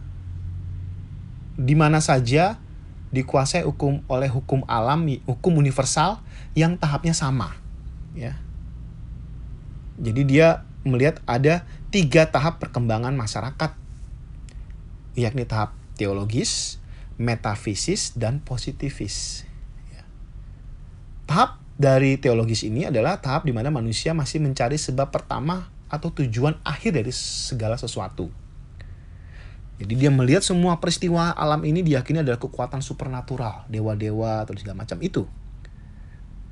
di 1.59 1.75
mana 1.75 1.99
saja 1.99 2.59
dikuasai 3.09 3.65
hukum 3.65 4.05
oleh 4.07 4.29
hukum 4.29 4.63
alam, 4.69 5.09
hukum 5.25 5.57
universal 5.59 6.21
yang 6.53 6.77
tahapnya 6.77 7.17
sama, 7.17 7.57
ya. 8.13 8.37
Jadi 9.99 10.23
dia 10.29 10.63
melihat 10.87 11.19
ada 11.27 11.67
tiga 11.91 12.29
tahap 12.29 12.61
perkembangan 12.63 13.17
masyarakat, 13.17 13.75
yakni 15.19 15.43
tahap 15.45 15.75
teologis, 15.99 16.79
metafisis, 17.19 18.15
dan 18.15 18.39
positifis. 18.39 19.43
Ya. 19.91 20.07
Tahap 21.27 21.59
dari 21.75 22.19
teologis 22.19 22.63
ini 22.63 22.87
adalah 22.87 23.19
tahap 23.19 23.47
di 23.47 23.51
mana 23.51 23.75
manusia 23.75 24.15
masih 24.15 24.39
mencari 24.39 24.79
sebab 24.79 25.11
pertama 25.11 25.71
atau 25.91 26.15
tujuan 26.15 26.55
akhir 26.63 26.95
dari 26.95 27.11
segala 27.11 27.75
sesuatu. 27.75 28.31
Jadi 29.79 29.95
dia 29.95 30.11
melihat 30.11 30.43
semua 30.43 30.83
peristiwa 30.83 31.31
alam 31.39 31.63
ini 31.63 31.87
diyakini 31.87 32.27
adalah 32.27 32.43
kekuatan 32.43 32.83
supernatural, 32.83 33.63
dewa-dewa 33.71 34.43
atau 34.43 34.59
segala 34.59 34.83
macam 34.83 34.99
itu. 34.99 35.23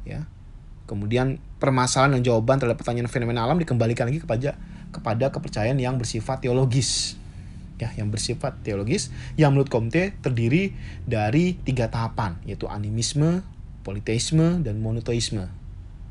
Ya. 0.06 0.30
Kemudian 0.86 1.42
permasalahan 1.58 2.14
dan 2.14 2.22
jawaban 2.22 2.62
terhadap 2.62 2.78
pertanyaan 2.78 3.10
fenomena 3.10 3.42
alam 3.42 3.58
dikembalikan 3.58 4.06
lagi 4.06 4.22
kepada 4.22 4.54
kepada 4.94 5.34
kepercayaan 5.34 5.74
yang 5.82 5.98
bersifat 5.98 6.46
teologis. 6.46 7.18
Ya, 7.76 7.92
yang 7.92 8.08
bersifat 8.08 8.64
teologis 8.64 9.12
yang 9.36 9.52
menurut 9.52 9.68
Comte 9.68 10.16
terdiri 10.24 10.72
dari 11.04 11.60
tiga 11.60 11.92
tahapan 11.92 12.40
yaitu 12.48 12.64
animisme, 12.72 13.44
politeisme, 13.84 14.64
dan 14.64 14.80
monoteisme. 14.80 15.44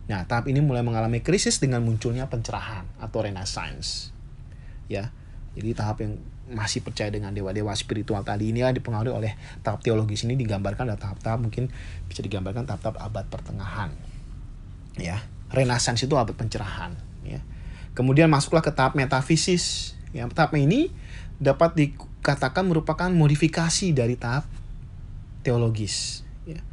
Nah, 0.06 0.22
tahap 0.30 0.46
ini 0.46 0.62
mulai 0.62 0.86
mengalami 0.86 1.26
krisis 1.26 1.58
dengan 1.58 1.82
munculnya 1.82 2.30
pencerahan 2.30 2.86
atau 3.02 3.26
renaissance. 3.26 4.14
Ya. 4.86 5.10
Jadi 5.58 5.74
tahap 5.74 6.06
yang 6.06 6.22
masih 6.46 6.86
percaya 6.86 7.10
dengan 7.10 7.34
dewa-dewa 7.34 7.74
spiritual 7.74 8.22
tadi 8.22 8.54
ini 8.54 8.62
dipengaruhi 8.62 9.10
oleh 9.18 9.34
tahap 9.66 9.82
teologis 9.82 10.30
ini 10.30 10.38
digambarkan 10.38 10.94
ada 10.94 11.02
tahap-tahap 11.02 11.42
mungkin 11.42 11.74
bisa 12.06 12.22
digambarkan 12.22 12.70
tahap-tahap 12.70 13.02
abad 13.02 13.26
pertengahan. 13.34 13.90
Ya. 15.02 15.26
Renaissance 15.50 16.06
itu 16.06 16.14
abad 16.14 16.38
pencerahan, 16.38 16.94
ya. 17.26 17.42
Kemudian 17.96 18.28
masuklah 18.28 18.62
ke 18.62 18.70
tahap 18.70 18.94
metafisis. 18.94 19.96
Ya, 20.16 20.24
tahap 20.32 20.56
ini 20.56 20.96
dapat 21.44 21.76
dikatakan 21.76 22.64
merupakan 22.64 23.12
modifikasi 23.12 23.92
dari 23.92 24.16
tahap 24.16 24.48
teologis. 25.44 26.24
Ya. 26.48 26.64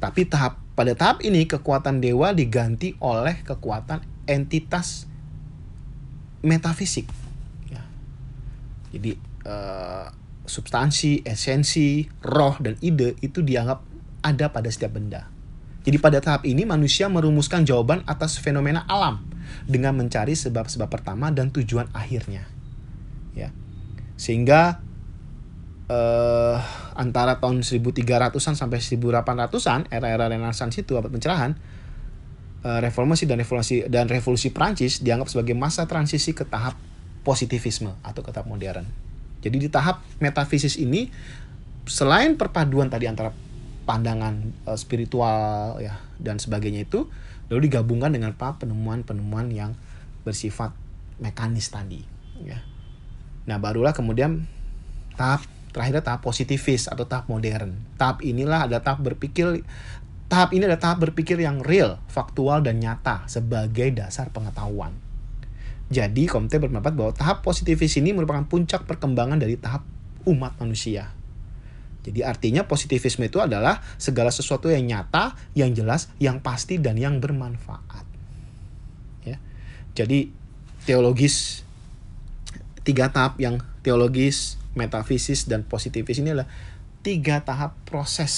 Tapi 0.00 0.24
tahap 0.24 0.56
pada 0.72 0.96
tahap 0.96 1.20
ini 1.20 1.44
kekuatan 1.44 2.00
dewa 2.00 2.32
diganti 2.32 2.96
oleh 3.04 3.44
kekuatan 3.44 4.00
entitas 4.24 5.04
metafisik. 6.40 7.04
Ya. 7.68 7.84
Jadi 8.96 9.20
uh, 9.44 10.08
substansi, 10.48 11.20
esensi, 11.28 12.08
roh 12.24 12.56
dan 12.64 12.80
ide 12.80 13.20
itu 13.20 13.44
dianggap 13.44 13.84
ada 14.24 14.48
pada 14.48 14.72
setiap 14.72 14.96
benda. 14.96 15.28
Jadi 15.84 16.00
pada 16.00 16.18
tahap 16.18 16.48
ini 16.48 16.64
manusia 16.64 17.12
merumuskan 17.12 17.62
jawaban 17.62 18.02
atas 18.08 18.40
fenomena 18.40 18.88
alam 18.88 19.22
dengan 19.68 19.94
mencari 19.94 20.34
sebab-sebab 20.34 20.90
pertama 20.90 21.30
dan 21.30 21.52
tujuan 21.52 21.86
akhirnya. 21.94 22.55
Ya. 23.36 23.52
Sehingga 24.16 24.80
uh, 25.92 26.56
antara 26.96 27.38
tahun 27.38 27.62
1300-an 27.62 28.56
sampai 28.56 28.80
1800-an 28.80 29.92
era-era 29.92 30.32
Renaissance 30.32 30.80
itu 30.80 30.96
abad 30.96 31.12
pencerahan 31.12 31.52
uh, 32.66 32.78
reformasi 32.82 33.28
dan 33.28 33.38
revolusi 33.38 33.84
dan 33.86 34.10
revolusi 34.10 34.50
Prancis 34.50 35.04
dianggap 35.04 35.30
sebagai 35.30 35.54
masa 35.54 35.86
transisi 35.86 36.32
ke 36.32 36.48
tahap 36.48 36.74
positivisme 37.22 37.94
atau 38.02 38.22
ke 38.22 38.30
tahap 38.30 38.48
modern. 38.48 38.86
Jadi 39.42 39.56
di 39.62 39.68
tahap 39.70 40.02
metafisis 40.18 40.78
ini 40.80 41.10
selain 41.86 42.34
perpaduan 42.34 42.90
tadi 42.90 43.06
antara 43.06 43.30
pandangan 43.86 44.66
uh, 44.66 44.74
spiritual 44.74 45.78
ya 45.78 46.02
dan 46.18 46.42
sebagainya 46.42 46.82
itu 46.88 47.06
lalu 47.46 47.70
digabungkan 47.70 48.10
dengan 48.10 48.34
penemuan-penemuan 48.34 49.46
yang 49.54 49.78
bersifat 50.26 50.74
mekanis 51.22 51.70
tadi 51.70 52.02
ya. 52.42 52.58
Nah, 53.46 53.62
barulah 53.62 53.94
kemudian 53.94 54.44
tahap 55.14 55.46
terakhir 55.70 56.02
tahap 56.02 56.20
positivis 56.24 56.88
atau 56.88 57.06
tahap 57.06 57.30
modern. 57.30 57.76
Tahap 58.00 58.24
inilah 58.24 58.66
ada 58.66 58.80
tahap 58.80 59.04
berpikir 59.04 59.62
tahap 60.26 60.50
ini 60.56 60.66
adalah 60.66 60.82
tahap 60.82 61.10
berpikir 61.10 61.38
yang 61.38 61.62
real, 61.62 62.02
faktual 62.10 62.62
dan 62.62 62.82
nyata 62.82 63.28
sebagai 63.30 63.92
dasar 63.94 64.32
pengetahuan. 64.34 64.96
Jadi 65.86 66.26
Comte 66.26 66.58
berpendapat 66.58 66.98
bahwa 66.98 67.12
tahap 67.14 67.46
positivis 67.46 67.94
ini 68.00 68.10
merupakan 68.10 68.42
puncak 68.42 68.88
perkembangan 68.90 69.38
dari 69.38 69.54
tahap 69.54 69.86
umat 70.26 70.58
manusia. 70.58 71.14
Jadi 72.02 72.22
artinya 72.22 72.66
positivisme 72.66 73.26
itu 73.26 73.42
adalah 73.42 73.82
segala 73.98 74.30
sesuatu 74.30 74.70
yang 74.70 74.86
nyata, 74.86 75.34
yang 75.58 75.74
jelas, 75.74 76.10
yang 76.22 76.38
pasti 76.38 76.78
dan 76.78 76.98
yang 76.98 77.18
bermanfaat. 77.18 78.06
Ya. 79.26 79.38
Jadi 79.94 80.30
teologis 80.86 81.65
tiga 82.86 83.10
tahap 83.10 83.42
yang 83.42 83.58
teologis, 83.82 84.62
metafisis 84.78 85.50
dan 85.50 85.66
positivis 85.66 86.22
ini 86.22 86.30
adalah 86.30 86.46
tiga 87.02 87.42
tahap 87.42 87.74
proses 87.82 88.32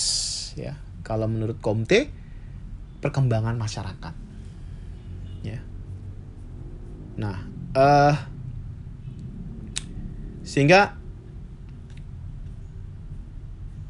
ya. 0.56 0.80
Kalau 1.04 1.28
menurut 1.28 1.60
Comte 1.60 2.08
perkembangan 3.04 3.60
masyarakat. 3.60 4.14
Ya. 5.44 5.60
Nah 7.20 7.36
uh, 7.76 8.16
Sehingga 10.48 10.96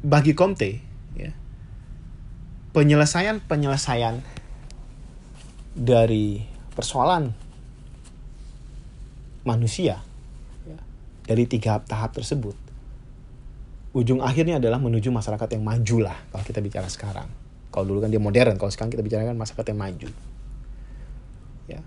bagi 0.03 0.35
Comte 0.35 0.83
ya, 1.15 1.31
penyelesaian-penyelesaian 2.75 4.19
dari 5.71 6.43
persoalan 6.75 7.31
manusia 9.47 10.03
dari 11.29 11.45
tiga 11.45 11.77
tahap 11.85 12.17
tersebut 12.17 12.57
ujung 13.93 14.21
akhirnya 14.25 14.57
adalah 14.57 14.81
menuju 14.81 15.13
masyarakat 15.13 15.49
yang 15.53 15.61
maju 15.65 16.09
lah 16.09 16.17
kalau 16.33 16.43
kita 16.45 16.61
bicara 16.61 16.89
sekarang. 16.89 17.29
Kalau 17.69 17.85
dulu 17.85 18.01
kan 18.01 18.09
dia 18.09 18.21
modern 18.21 18.57
kalau 18.57 18.73
sekarang 18.73 18.89
kita 18.89 19.05
bicara 19.05 19.25
kan 19.29 19.37
masyarakat 19.37 19.65
yang 19.69 19.79
maju. 19.81 20.09
Ya 21.69 21.81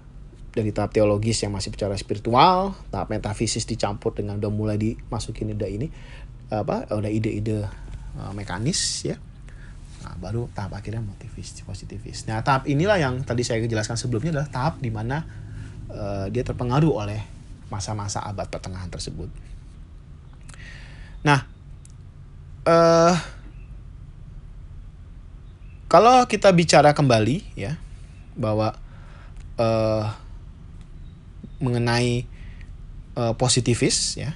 dari 0.52 0.70
tahap 0.70 0.92
teologis 0.92 1.40
yang 1.40 1.50
masih 1.56 1.72
bicara 1.72 1.96
spiritual 1.96 2.76
tahap 2.92 3.08
metafisis 3.08 3.64
dicampur 3.64 4.12
dengan 4.12 4.36
udah 4.36 4.52
mulai 4.52 4.76
dimasukin 4.76 5.56
ide 5.56 5.64
ini 5.64 5.88
apa 6.52 6.84
udah 6.92 7.08
ide-ide 7.08 7.64
uh, 8.20 8.32
mekanis 8.36 9.08
ya. 9.08 9.16
Nah 10.04 10.12
baru 10.20 10.52
tahap 10.52 10.76
akhirnya 10.76 11.00
motivis 11.00 11.56
positivis. 11.64 12.28
Nah 12.28 12.44
tahap 12.44 12.68
inilah 12.68 13.00
yang 13.00 13.24
tadi 13.24 13.46
saya 13.46 13.64
jelaskan 13.64 13.96
sebelumnya 13.96 14.36
adalah 14.36 14.50
tahap 14.52 14.74
di 14.84 14.92
mana 14.92 15.24
uh, 15.88 16.26
dia 16.28 16.44
terpengaruh 16.44 16.92
oleh 16.92 17.20
masa-masa 17.72 18.20
abad 18.20 18.52
pertengahan 18.52 18.92
tersebut. 18.92 19.32
Nah 21.24 21.48
uh, 22.68 23.16
kalau 25.88 26.24
kita 26.28 26.52
bicara 26.52 26.92
kembali 26.92 27.56
ya 27.56 27.80
bahwa 28.36 28.76
uh, 29.60 30.04
mengenai 31.60 32.24
uh, 33.16 33.32
positivis 33.36 34.18
ya 34.18 34.34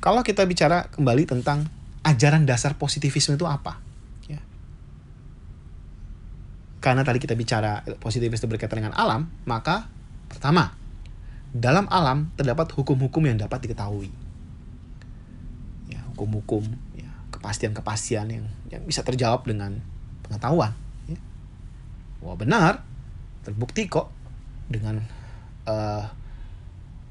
kalau 0.00 0.24
kita 0.24 0.48
bicara 0.48 0.88
kembali 0.88 1.28
tentang 1.28 1.68
ajaran 2.00 2.48
dasar 2.48 2.80
positivisme 2.80 3.36
itu 3.36 3.44
apa 3.44 3.76
ya. 4.24 4.40
Karena 6.80 7.04
tadi 7.04 7.20
kita 7.20 7.36
bicara 7.36 7.84
positivis 8.00 8.40
itu 8.40 8.48
berkaitan 8.48 8.80
dengan 8.80 8.96
alam 8.96 9.28
maka 9.44 9.92
pertama 10.32 10.79
dalam 11.50 11.90
alam 11.90 12.30
terdapat 12.38 12.70
hukum-hukum 12.70 13.26
yang 13.26 13.38
dapat 13.38 13.66
diketahui 13.66 14.10
ya 15.90 15.98
hukum-hukum 16.14 16.62
ya 16.94 17.10
kepastian-kepastian 17.34 18.26
yang 18.30 18.46
yang 18.70 18.82
bisa 18.86 19.02
terjawab 19.02 19.42
dengan 19.42 19.82
pengetahuan 20.22 20.70
ya. 21.10 21.18
wah 22.22 22.38
benar 22.38 22.86
terbukti 23.42 23.90
kok 23.90 24.14
dengan 24.70 25.02
uh, 25.66 26.06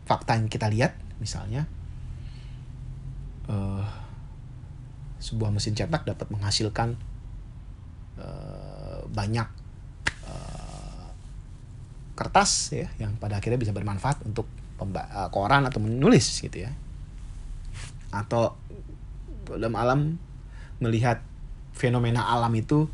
fakta 0.07 0.39
yang 0.39 0.47
kita 0.47 0.71
lihat 0.71 0.95
misalnya 1.19 1.67
uh, 3.51 3.83
sebuah 5.19 5.51
mesin 5.51 5.75
cetak 5.75 6.07
dapat 6.07 6.31
menghasilkan 6.31 6.95
uh, 8.15 9.03
banyak 9.11 9.58
kertas 12.19 12.75
ya 12.75 12.91
yang 12.99 13.15
pada 13.15 13.39
akhirnya 13.39 13.55
bisa 13.55 13.71
bermanfaat 13.71 14.27
untuk 14.27 14.43
uh, 14.83 15.31
koran 15.31 15.63
atau 15.63 15.79
menulis 15.79 16.43
gitu 16.43 16.67
ya. 16.67 16.75
Atau 18.11 18.59
dalam 19.47 19.73
alam 19.79 20.19
melihat 20.83 21.23
fenomena 21.71 22.27
alam 22.27 22.51
itu 22.59 22.91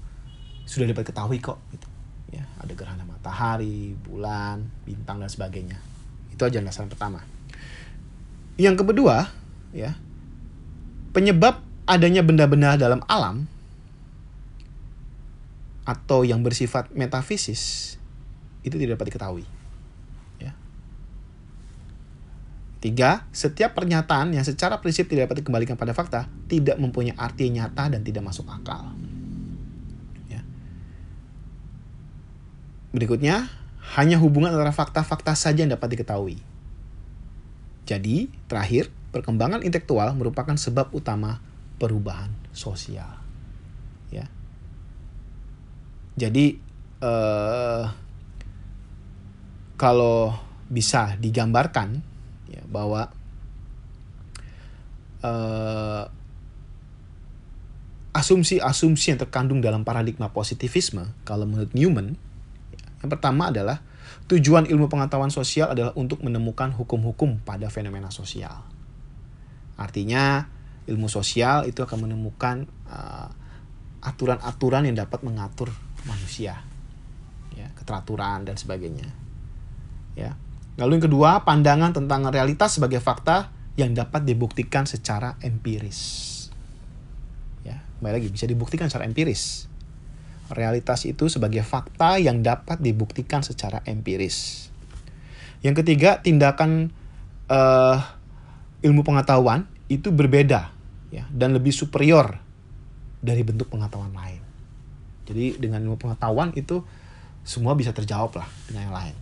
sudah 0.70 0.86
dapat 0.86 1.10
ketahui 1.10 1.42
kok 1.42 1.58
gitu 1.74 1.90
ya. 2.38 2.46
Ada 2.62 2.78
gerhana 2.78 3.02
matahari 3.02 3.98
bulan 4.06 4.62
bintang 4.86 5.18
dan 5.18 5.30
sebagainya. 5.34 5.82
Itu 6.30 6.46
aja 6.46 6.62
dasar 6.62 6.86
pertama. 6.86 7.26
Yang 8.62 8.86
kedua 8.86 9.34
ya 9.74 9.98
penyebab 11.12 11.66
adanya 11.90 12.22
benda-benda 12.22 12.78
dalam 12.78 13.02
alam 13.10 13.50
atau 15.86 16.26
yang 16.26 16.42
bersifat 16.42 16.90
metafisis 16.94 17.96
itu 18.66 18.76
tidak 18.82 18.98
dapat 18.98 19.14
diketahui. 19.14 19.46
Ya. 20.42 20.52
Tiga, 22.82 23.30
setiap 23.30 23.78
pernyataan 23.78 24.34
yang 24.34 24.42
secara 24.42 24.82
prinsip 24.82 25.06
tidak 25.06 25.30
dapat 25.30 25.46
dikembalikan 25.46 25.78
pada 25.78 25.94
fakta 25.94 26.26
tidak 26.50 26.82
mempunyai 26.82 27.14
arti 27.14 27.54
nyata 27.54 27.94
dan 27.94 28.02
tidak 28.02 28.26
masuk 28.26 28.50
akal. 28.50 28.90
Ya. 30.26 30.42
Berikutnya, 32.90 33.54
hanya 33.94 34.18
hubungan 34.18 34.50
antara 34.50 34.74
fakta-fakta 34.74 35.38
saja 35.38 35.62
yang 35.62 35.78
dapat 35.78 35.94
diketahui. 35.94 36.42
Jadi, 37.86 38.34
terakhir, 38.50 38.90
perkembangan 39.14 39.62
intelektual 39.62 40.18
merupakan 40.18 40.58
sebab 40.58 40.90
utama 40.90 41.38
perubahan 41.78 42.34
sosial. 42.50 43.22
Ya. 44.10 44.26
Jadi 46.16 46.58
eh, 47.04 47.84
kalau 49.76 50.36
bisa 50.72 51.20
digambarkan 51.20 52.02
ya 52.50 52.64
bahwa 52.66 53.12
eh, 55.22 56.04
asumsi-asumsi 58.16 59.14
yang 59.14 59.20
terkandung 59.20 59.60
dalam 59.60 59.84
paradigma 59.84 60.32
positivisme 60.32 61.12
kalau 61.28 61.44
menurut 61.44 61.76
Newman 61.76 62.16
yang 63.04 63.10
pertama 63.12 63.52
adalah 63.52 63.84
tujuan 64.32 64.66
ilmu 64.66 64.90
pengetahuan 64.90 65.30
sosial 65.30 65.76
adalah 65.76 65.94
untuk 65.94 66.24
menemukan 66.26 66.74
hukum-hukum 66.74 67.44
pada 67.46 67.70
fenomena 67.70 68.10
sosial. 68.10 68.66
Artinya 69.78 70.50
ilmu 70.90 71.06
sosial 71.06 71.70
itu 71.70 71.86
akan 71.86 72.10
menemukan 72.10 72.66
uh, 72.90 73.30
aturan-aturan 74.02 74.82
uh, 74.82 74.88
yang 74.90 74.98
dapat 74.98 75.22
mengatur 75.22 75.70
manusia 76.10 76.62
ya 77.54 77.70
keteraturan 77.78 78.46
dan 78.46 78.58
sebagainya 78.58 79.25
ya 80.16 80.34
lalu 80.76 81.00
yang 81.00 81.06
kedua 81.12 81.30
pandangan 81.44 81.96
tentang 81.96 82.28
realitas 82.32 82.76
sebagai 82.76 83.00
fakta 83.00 83.52
yang 83.76 83.92
dapat 83.92 84.24
dibuktikan 84.24 84.88
secara 84.88 85.36
empiris 85.44 86.00
ya 87.68 87.80
kembali 88.00 88.14
lagi 88.20 88.30
bisa 88.32 88.48
dibuktikan 88.48 88.88
secara 88.88 89.08
empiris 89.08 89.68
realitas 90.52 91.04
itu 91.06 91.28
sebagai 91.28 91.62
fakta 91.62 92.18
yang 92.22 92.40
dapat 92.42 92.80
dibuktikan 92.80 93.44
secara 93.44 93.84
empiris 93.84 94.68
yang 95.66 95.74
ketiga 95.74 96.22
tindakan 96.22 96.94
uh, 97.50 97.98
ilmu 98.86 99.02
pengetahuan 99.02 99.66
itu 99.90 100.14
berbeda 100.14 100.70
ya 101.10 101.26
dan 101.34 101.58
lebih 101.58 101.74
superior 101.74 102.38
dari 103.26 103.42
bentuk 103.42 103.74
pengetahuan 103.74 104.14
lain. 104.14 104.42
Jadi 105.26 105.58
dengan 105.58 105.82
ilmu 105.82 105.98
pengetahuan 105.98 106.54
itu 106.54 106.86
semua 107.42 107.74
bisa 107.74 107.90
terjawab 107.90 108.38
lah 108.38 108.48
dengan 108.70 108.82
yang 108.90 108.96
lain. 108.96 109.16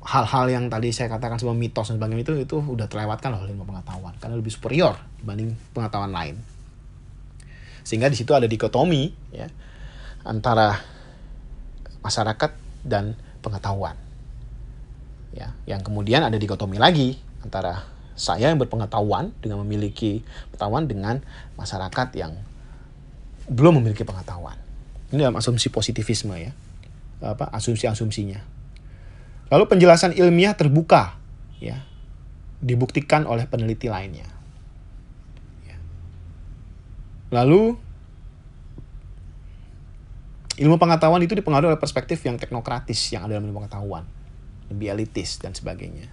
Hal-hal 0.00 0.48
yang 0.48 0.64
tadi 0.72 0.96
saya 0.96 1.12
katakan 1.12 1.36
sebuah 1.36 1.52
mitos 1.52 1.92
dan 1.92 2.00
sebagainya 2.00 2.24
itu 2.24 2.32
itu 2.40 2.56
udah 2.56 2.88
terlewatkan 2.88 3.36
oleh 3.36 3.52
ilmu 3.52 3.68
pengetahuan 3.68 4.16
karena 4.16 4.34
lebih 4.40 4.48
superior 4.48 4.96
dibanding 5.20 5.52
pengetahuan 5.76 6.08
lain. 6.08 6.40
Sehingga 7.84 8.08
di 8.08 8.16
situ 8.16 8.32
ada 8.32 8.48
dikotomi 8.48 9.12
ya 9.34 9.48
antara 10.24 10.80
masyarakat 12.00 12.50
dan 12.84 13.16
pengetahuan. 13.44 13.96
Ya, 15.30 15.54
yang 15.68 15.84
kemudian 15.84 16.26
ada 16.26 16.34
dikotomi 16.40 16.80
lagi 16.80 17.20
antara 17.44 17.86
saya 18.18 18.52
yang 18.52 18.60
berpengetahuan 18.60 19.32
dengan 19.40 19.62
memiliki 19.64 20.20
pengetahuan 20.52 20.84
dengan 20.90 21.24
masyarakat 21.56 22.08
yang 22.18 22.36
belum 23.48 23.80
memiliki 23.80 24.04
pengetahuan. 24.04 24.58
Ini 25.10 25.26
dalam 25.26 25.38
asumsi 25.40 25.72
positivisme 25.72 26.36
ya. 26.36 26.52
Apa 27.24 27.48
asumsi-asumsinya. 27.52 28.59
Lalu 29.50 29.64
penjelasan 29.66 30.14
ilmiah 30.14 30.54
terbuka 30.54 31.18
ya. 31.58 31.82
Dibuktikan 32.62 33.26
oleh 33.26 33.50
peneliti 33.50 33.90
lainnya. 33.90 34.28
Ya. 35.66 35.76
Lalu 37.34 37.74
ilmu 40.60 40.76
pengetahuan 40.76 41.24
itu 41.24 41.32
dipengaruhi 41.34 41.72
oleh 41.74 41.80
perspektif 41.80 42.20
yang 42.22 42.36
teknokratis 42.36 43.00
yang 43.10 43.24
ada 43.26 43.40
dalam 43.40 43.48
ilmu 43.48 43.64
pengetahuan, 43.64 44.04
lebih 44.68 44.92
elitis 44.92 45.40
dan 45.40 45.56
sebagainya. 45.56 46.12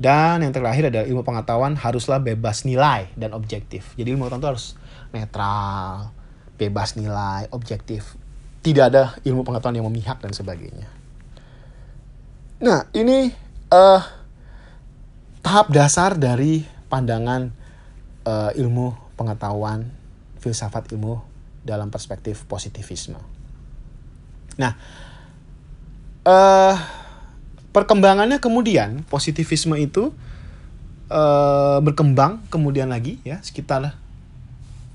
Dan 0.00 0.42
yang 0.42 0.50
terakhir 0.50 0.90
adalah 0.90 1.06
ilmu 1.06 1.22
pengetahuan 1.22 1.76
haruslah 1.76 2.18
bebas 2.18 2.66
nilai 2.66 3.12
dan 3.14 3.36
objektif. 3.36 3.94
Jadi 3.94 4.16
ilmu 4.16 4.26
pengetahuan 4.26 4.56
harus 4.56 4.74
netral, 5.14 6.10
bebas 6.58 6.98
nilai, 6.98 7.46
objektif. 7.54 8.18
Tidak 8.66 8.84
ada 8.92 9.14
ilmu 9.22 9.46
pengetahuan 9.46 9.78
yang 9.78 9.86
memihak 9.86 10.18
dan 10.18 10.34
sebagainya. 10.34 10.99
Nah, 12.60 12.84
ini 12.92 13.32
uh, 13.72 14.02
tahap 15.40 15.72
dasar 15.72 16.20
dari 16.20 16.60
pandangan 16.92 17.48
uh, 18.28 18.52
ilmu 18.52 19.16
pengetahuan, 19.16 19.88
filsafat 20.44 20.92
ilmu 20.92 21.24
dalam 21.64 21.88
perspektif 21.88 22.44
positivisme. 22.44 23.16
Nah, 24.60 24.76
uh, 26.28 26.76
perkembangannya 27.72 28.44
kemudian 28.44 29.08
positivisme 29.08 29.80
itu 29.80 30.12
uh, 31.08 31.80
berkembang 31.80 32.44
kemudian 32.52 32.92
lagi 32.92 33.16
ya 33.24 33.40
sekitar 33.40 33.96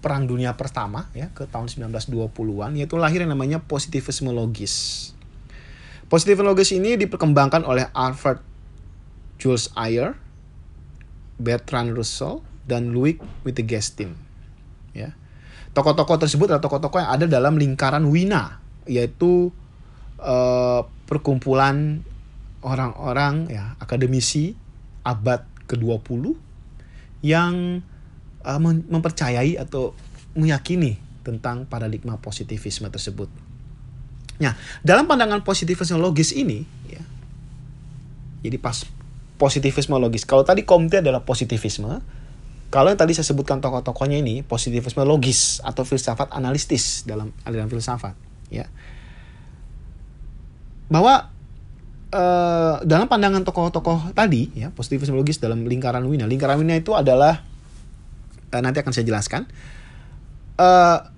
perang 0.05 0.29
dunia 0.29 0.53
pertama 0.53 1.09
ya 1.17 1.33
ke 1.33 1.49
tahun 1.49 1.65
1920-an 1.65 2.77
yaitu 2.77 2.93
lahir 3.01 3.25
yang 3.25 3.33
namanya 3.33 3.57
positivisme 3.65 4.29
logis. 4.29 5.14
Positivisme 6.05 6.45
logis 6.45 6.69
ini 6.69 6.93
diperkembangkan 7.01 7.65
oleh 7.65 7.89
Alfred 7.97 8.37
Jules 9.41 9.73
Ayer, 9.73 10.13
Bertrand 11.41 11.91
Russell, 11.97 12.45
dan 12.65 12.93
Louis 12.93 13.17
Wittgenstein. 13.41 14.13
Ya. 14.93 15.17
Tokoh-tokoh 15.73 16.21
tersebut 16.21 16.47
adalah 16.49 16.63
tokoh-tokoh 16.63 17.01
yang 17.01 17.11
ada 17.11 17.25
dalam 17.27 17.57
lingkaran 17.59 18.07
Wina, 18.07 18.61
yaitu 18.87 19.51
uh, 20.21 20.87
perkumpulan 21.09 22.05
orang-orang 22.65 23.51
ya 23.51 23.77
akademisi 23.77 24.57
abad 25.05 25.45
ke-20 25.69 26.33
yang 27.21 27.81
uh, 28.45 28.59
mempercayai 28.61 29.57
atau 29.57 29.93
meyakini 30.37 31.01
tentang 31.25 31.65
paradigma 31.65 32.21
positivisme 32.21 32.89
tersebut. 32.89 33.29
Nah, 34.35 34.53
dalam 34.83 35.07
pandangan 35.07 35.41
positivisme 35.47 35.95
logis 35.95 36.35
ini, 36.35 36.67
ya, 36.91 36.99
jadi 38.43 38.59
pas 38.59 38.83
positivisme 39.39 39.95
logis. 39.95 40.27
Kalau 40.27 40.43
tadi 40.43 40.67
Comte 40.67 40.99
adalah 40.99 41.23
positivisme, 41.23 42.03
kalau 42.67 42.91
yang 42.91 42.99
tadi 42.99 43.15
saya 43.15 43.23
sebutkan 43.23 43.63
tokoh-tokohnya 43.63 44.19
ini 44.19 44.43
positivisme 44.43 45.07
logis 45.07 45.63
atau 45.63 45.87
filsafat 45.87 46.35
analistis 46.35 47.07
dalam 47.07 47.31
aliran 47.47 47.71
filsafat, 47.71 48.15
ya. 48.51 48.67
Bahwa 50.91 51.31
uh, 52.11 52.75
dalam 52.83 53.07
pandangan 53.07 53.47
tokoh-tokoh 53.47 54.11
tadi, 54.11 54.51
ya 54.51 54.75
positivisme 54.75 55.15
logis 55.15 55.39
dalam 55.39 55.63
lingkaran 55.63 56.03
Wina, 56.03 56.27
lingkaran 56.27 56.59
Wina 56.59 56.75
itu 56.75 56.91
adalah 56.91 57.39
uh, 58.51 58.61
nanti 58.61 58.83
akan 58.83 58.91
saya 58.91 59.07
jelaskan 59.07 59.47
uh, 60.59 61.14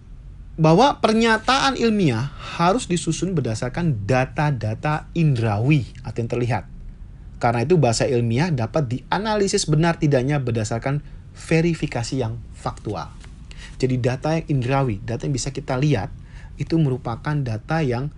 bahwa 0.58 0.98
pernyataan 0.98 1.78
ilmiah 1.78 2.34
harus 2.58 2.89
disusun 2.89 3.38
berdasarkan 3.38 4.10
data-data 4.10 5.06
indrawi 5.13 5.86
atau 6.02 6.26
yang 6.26 6.30
terlihat. 6.34 6.63
Karena 7.38 7.62
itu 7.62 7.78
bahasa 7.78 8.10
ilmiah 8.10 8.50
dapat 8.50 8.89
dianalisis 8.89 9.70
benar 9.70 10.02
tidaknya 10.02 10.41
berdasarkan 10.41 11.06
verifikasi 11.38 12.17
yang 12.17 12.41
faktual. 12.58 13.13
Jadi 13.78 14.02
data 14.02 14.34
yang 14.34 14.46
indrawi, 14.50 14.98
data 15.06 15.30
yang 15.30 15.38
bisa 15.38 15.54
kita 15.54 15.78
lihat 15.78 16.10
itu 16.58 16.74
merupakan 16.82 17.38
data 17.38 17.86
yang 17.86 18.10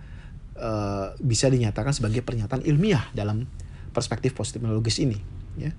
uh, 0.56 1.12
bisa 1.20 1.52
dinyatakan 1.52 1.92
sebagai 1.92 2.24
pernyataan 2.24 2.64
ilmiah 2.64 3.04
dalam 3.12 3.44
perspektif 3.92 4.32
positifologis 4.32 5.04
ini, 5.04 5.20
ya. 5.60 5.76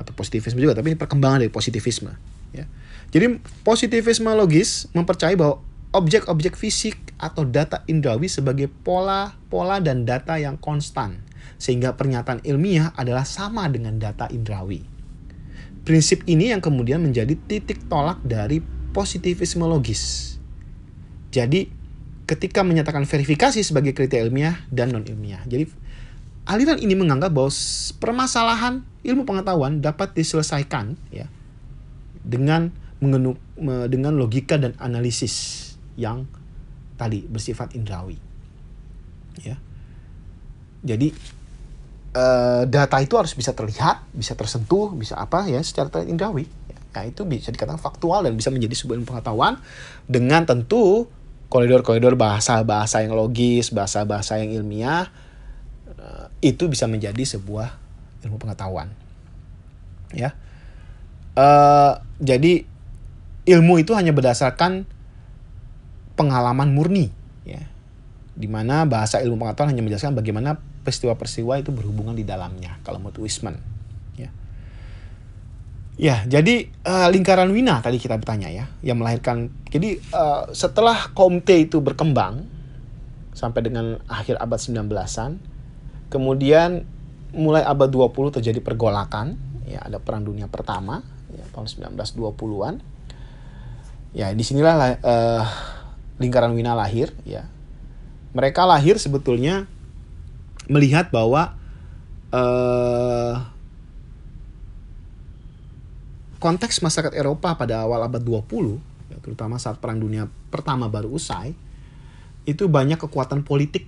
Atau 0.00 0.16
positivisme 0.16 0.56
juga, 0.56 0.72
tapi 0.72 0.96
ini 0.96 0.98
perkembangan 0.98 1.44
dari 1.44 1.52
positivisme. 1.52 2.16
Ya. 2.56 2.64
Jadi 3.12 3.44
positivisme 3.60 4.32
logis 4.32 4.88
mempercayai 4.96 5.36
bahwa 5.36 5.60
objek-objek 5.92 6.56
fisik 6.56 6.96
atau 7.20 7.44
data 7.44 7.84
indrawi 7.86 8.26
sebagai 8.26 8.66
pola-pola 8.66 9.78
dan 9.78 10.08
data 10.08 10.40
yang 10.40 10.56
konstan 10.56 11.20
sehingga 11.60 11.94
pernyataan 11.94 12.42
ilmiah 12.42 12.90
adalah 12.98 13.22
sama 13.22 13.68
dengan 13.70 14.00
data 14.00 14.26
indrawi. 14.32 14.82
Prinsip 15.86 16.26
ini 16.26 16.50
yang 16.50 16.58
kemudian 16.58 16.98
menjadi 16.98 17.36
titik 17.46 17.86
tolak 17.86 18.18
dari 18.24 18.58
positivisme 18.90 19.62
logis. 19.68 20.34
Jadi 21.30 21.70
ketika 22.26 22.64
menyatakan 22.64 23.04
verifikasi 23.04 23.60
sebagai 23.60 23.92
kriteria 23.92 24.26
ilmiah 24.26 24.56
dan 24.72 24.94
non 24.94 25.04
ilmiah. 25.04 25.42
Jadi 25.44 25.68
aliran 26.48 26.80
ini 26.80 26.96
menganggap 26.96 27.30
bahwa 27.30 27.52
permasalahan 28.00 28.82
ilmu 29.06 29.28
pengetahuan 29.28 29.78
dapat 29.78 30.14
diselesaikan 30.16 30.96
ya 31.12 31.26
dengan 32.22 32.70
dengan 33.90 34.14
logika 34.14 34.54
dan 34.54 34.78
analisis 34.78 35.61
yang 35.96 36.24
tadi 36.96 37.24
bersifat 37.26 37.74
indrawi. 37.74 38.16
Ya. 39.40 39.56
Jadi 40.82 41.14
uh, 42.16 42.62
data 42.68 42.96
itu 43.00 43.14
harus 43.16 43.32
bisa 43.32 43.56
terlihat, 43.56 44.04
bisa 44.12 44.36
tersentuh, 44.36 44.92
bisa 44.92 45.16
apa 45.16 45.48
ya 45.48 45.60
secara 45.64 46.04
indrawi. 46.04 46.46
Ya, 46.68 47.08
itu 47.08 47.24
bisa 47.24 47.48
dikatakan 47.48 47.80
faktual 47.80 48.28
dan 48.28 48.36
bisa 48.36 48.52
menjadi 48.52 48.76
sebuah 48.76 49.00
pengetahuan 49.02 49.56
dengan 50.04 50.44
tentu 50.44 51.08
koridor-koridor 51.48 52.16
bahasa-bahasa 52.16 53.04
yang 53.04 53.16
logis, 53.16 53.72
bahasa-bahasa 53.72 54.40
yang 54.40 54.60
ilmiah 54.60 55.08
uh, 55.96 56.28
itu 56.44 56.68
bisa 56.68 56.88
menjadi 56.88 57.24
sebuah 57.24 57.76
ilmu 58.24 58.36
pengetahuan. 58.40 58.92
Ya. 60.12 60.36
Uh, 61.32 61.96
jadi 62.20 62.68
ilmu 63.48 63.80
itu 63.80 63.96
hanya 63.96 64.12
berdasarkan 64.12 64.84
pengalaman 66.14 66.72
murni 66.72 67.10
ya. 67.46 67.62
Di 68.32 68.48
mana 68.48 68.88
bahasa 68.88 69.20
ilmu 69.20 69.36
pengetahuan 69.36 69.76
hanya 69.76 69.84
menjelaskan 69.84 70.16
bagaimana 70.16 70.56
peristiwa-peristiwa 70.82 71.60
itu 71.60 71.70
berhubungan 71.70 72.16
di 72.16 72.24
dalamnya 72.26 72.80
kalau 72.82 72.98
menurut 72.98 73.22
Wisman 73.22 73.60
ya. 74.16 74.30
Ya 76.00 76.24
jadi 76.24 76.72
uh, 76.88 77.08
lingkaran 77.12 77.52
Wina 77.52 77.84
tadi 77.84 78.00
kita 78.00 78.16
bertanya 78.16 78.48
ya 78.48 78.64
yang 78.80 78.98
melahirkan. 78.98 79.52
Jadi 79.68 80.00
uh, 80.16 80.48
setelah 80.56 81.12
Comte 81.12 81.54
itu 81.54 81.84
berkembang 81.84 82.48
sampai 83.32 83.64
dengan 83.64 83.96
akhir 84.08 84.36
abad 84.40 84.60
19-an 84.60 85.40
kemudian 86.12 86.84
mulai 87.32 87.64
abad 87.64 87.88
20 87.88 88.36
terjadi 88.40 88.60
pergolakan 88.60 89.40
ya 89.64 89.80
ada 89.80 89.96
perang 89.96 90.20
dunia 90.20 90.52
pertama 90.52 91.00
ya, 91.32 91.44
tahun 91.56 91.96
1920-an. 91.96 92.74
Ya, 94.12 94.28
di 94.36 94.44
sinilah 94.44 95.00
uh, 95.00 95.44
lingkaran 96.22 96.54
Wina 96.54 96.78
lahir 96.78 97.10
ya. 97.26 97.50
Mereka 98.32 98.64
lahir 98.64 98.96
sebetulnya 98.96 99.66
melihat 100.70 101.10
bahwa 101.10 101.52
uh, 102.32 103.34
konteks 106.40 106.80
masyarakat 106.80 107.12
Eropa 107.12 107.58
pada 107.58 107.84
awal 107.84 108.06
abad 108.08 108.22
20, 108.22 109.12
ya, 109.12 109.18
terutama 109.20 109.60
saat 109.60 109.76
Perang 109.82 110.00
Dunia 110.00 110.30
Pertama 110.48 110.88
baru 110.88 111.12
usai, 111.12 111.52
itu 112.48 112.64
banyak 112.70 112.96
kekuatan 112.96 113.44
politik 113.44 113.84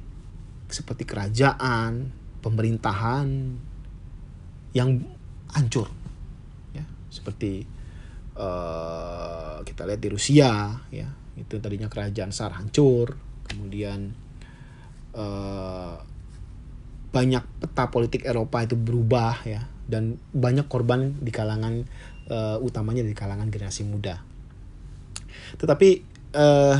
seperti 0.68 1.08
kerajaan, 1.08 2.12
pemerintahan 2.44 3.56
yang 4.76 5.00
hancur 5.54 5.88
seperti 7.14 7.62
uh, 8.34 9.62
kita 9.62 9.86
lihat 9.86 10.00
di 10.02 10.08
Rusia 10.10 10.50
ya 10.90 11.08
itu 11.34 11.58
tadinya 11.58 11.90
kerajaan 11.90 12.30
Tsar 12.30 12.54
hancur 12.54 13.18
kemudian 13.46 14.14
uh, 15.14 15.98
banyak 17.14 17.44
peta 17.62 17.90
politik 17.90 18.26
Eropa 18.26 18.62
itu 18.66 18.74
berubah 18.74 19.42
ya 19.46 19.66
dan 19.86 20.18
banyak 20.32 20.66
korban 20.66 21.14
di 21.20 21.30
kalangan 21.30 21.84
uh, 22.30 22.58
utamanya 22.58 23.04
di 23.04 23.14
kalangan 23.14 23.50
generasi 23.52 23.86
muda 23.86 24.18
tetapi 25.60 25.88
uh, 26.34 26.76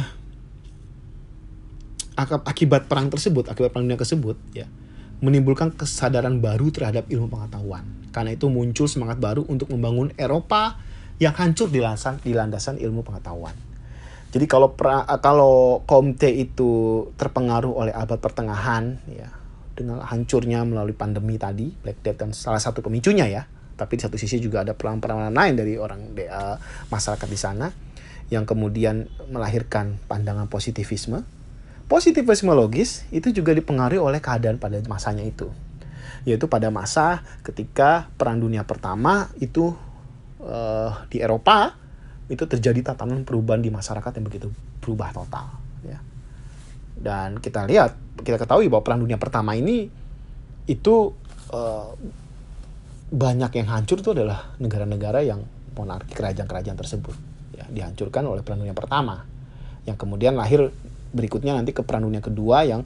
akibat 2.47 2.87
perang 2.87 3.11
tersebut 3.11 3.51
akibat 3.51 3.75
perang 3.75 3.87
dunia 3.87 4.01
tersebut 4.01 4.39
ya 4.55 4.67
menimbulkan 5.25 5.73
kesadaran 5.73 6.45
baru 6.45 6.69
terhadap 6.69 7.09
ilmu 7.09 7.33
pengetahuan. 7.33 7.89
Karena 8.13 8.37
itu 8.37 8.53
muncul 8.53 8.85
semangat 8.85 9.17
baru 9.17 9.49
untuk 9.49 9.73
membangun 9.73 10.13
Eropa 10.21 10.77
yang 11.17 11.33
hancur 11.33 11.73
di 11.73 11.81
landasan, 11.81 12.21
di 12.21 12.37
landasan 12.37 12.77
ilmu 12.77 13.01
pengetahuan. 13.01 13.57
Jadi 14.35 14.51
kalau 14.51 14.75
pra, 14.75 15.07
kalau 15.23 15.87
Comte 15.87 16.27
itu 16.27 17.07
terpengaruh 17.15 17.71
oleh 17.71 17.95
abad 17.95 18.19
pertengahan 18.19 18.99
ya 19.07 19.31
dengan 19.79 20.03
hancurnya 20.03 20.67
melalui 20.67 20.95
pandemi 20.95 21.39
tadi 21.39 21.71
Black 21.71 22.03
Death 22.03 22.19
dan 22.19 22.31
salah 22.35 22.59
satu 22.59 22.83
pemicunya 22.83 23.31
ya. 23.31 23.47
Tapi 23.79 23.95
di 23.99 24.03
satu 24.03 24.19
sisi 24.19 24.43
juga 24.43 24.67
ada 24.67 24.75
peran-peran 24.75 25.31
lain 25.31 25.55
dari 25.55 25.79
orang 25.79 26.15
uh, 26.19 26.59
masyarakat 26.91 27.29
di 27.31 27.39
sana 27.39 27.71
yang 28.31 28.43
kemudian 28.43 29.07
melahirkan 29.31 30.03
pandangan 30.11 30.51
positivisme 30.51 31.23
Positivisme 31.85 32.49
logis 32.57 33.05
itu 33.13 33.29
juga 33.29 33.53
dipengaruhi 33.53 34.01
oleh 34.01 34.17
keadaan 34.17 34.57
pada 34.57 34.81
masanya 34.89 35.21
itu. 35.21 35.53
Yaitu 36.25 36.49
pada 36.49 36.73
masa 36.73 37.21
ketika 37.45 38.09
Perang 38.17 38.41
Dunia 38.41 38.65
Pertama 38.65 39.29
itu 39.37 39.77
uh, 40.41 41.05
di 41.13 41.21
Eropa 41.21 41.77
itu 42.29 42.45
terjadi 42.49 42.95
tatanan 42.95 43.23
perubahan 43.29 43.61
di 43.61 43.69
masyarakat 43.69 44.11
yang 44.17 44.25
begitu 44.25 44.49
berubah 44.81 45.13
total 45.13 45.47
ya. 45.85 45.99
Dan 46.95 47.43
kita 47.43 47.67
lihat, 47.67 47.99
kita 48.23 48.39
ketahui 48.39 48.71
bahwa 48.71 48.87
Perang 48.87 49.01
Dunia 49.03 49.19
Pertama 49.19 49.59
ini 49.59 49.91
itu 50.65 50.95
uh, 51.53 51.91
banyak 53.13 53.51
yang 53.61 53.69
hancur 53.69 54.01
itu 54.01 54.17
adalah 54.17 54.57
negara-negara 54.57 55.21
yang 55.21 55.45
monarki 55.75 56.15
kerajaan-kerajaan 56.17 56.79
tersebut 56.79 57.17
ya 57.55 57.67
dihancurkan 57.69 58.25
oleh 58.25 58.41
Perang 58.41 58.63
Dunia 58.65 58.73
Pertama 58.73 59.27
yang 59.85 60.01
kemudian 60.01 60.35
lahir 60.35 60.73
berikutnya 61.15 61.55
nanti 61.55 61.71
ke 61.71 61.87
peran 61.87 62.03
dunia 62.03 62.19
kedua 62.19 62.67
yang 62.67 62.83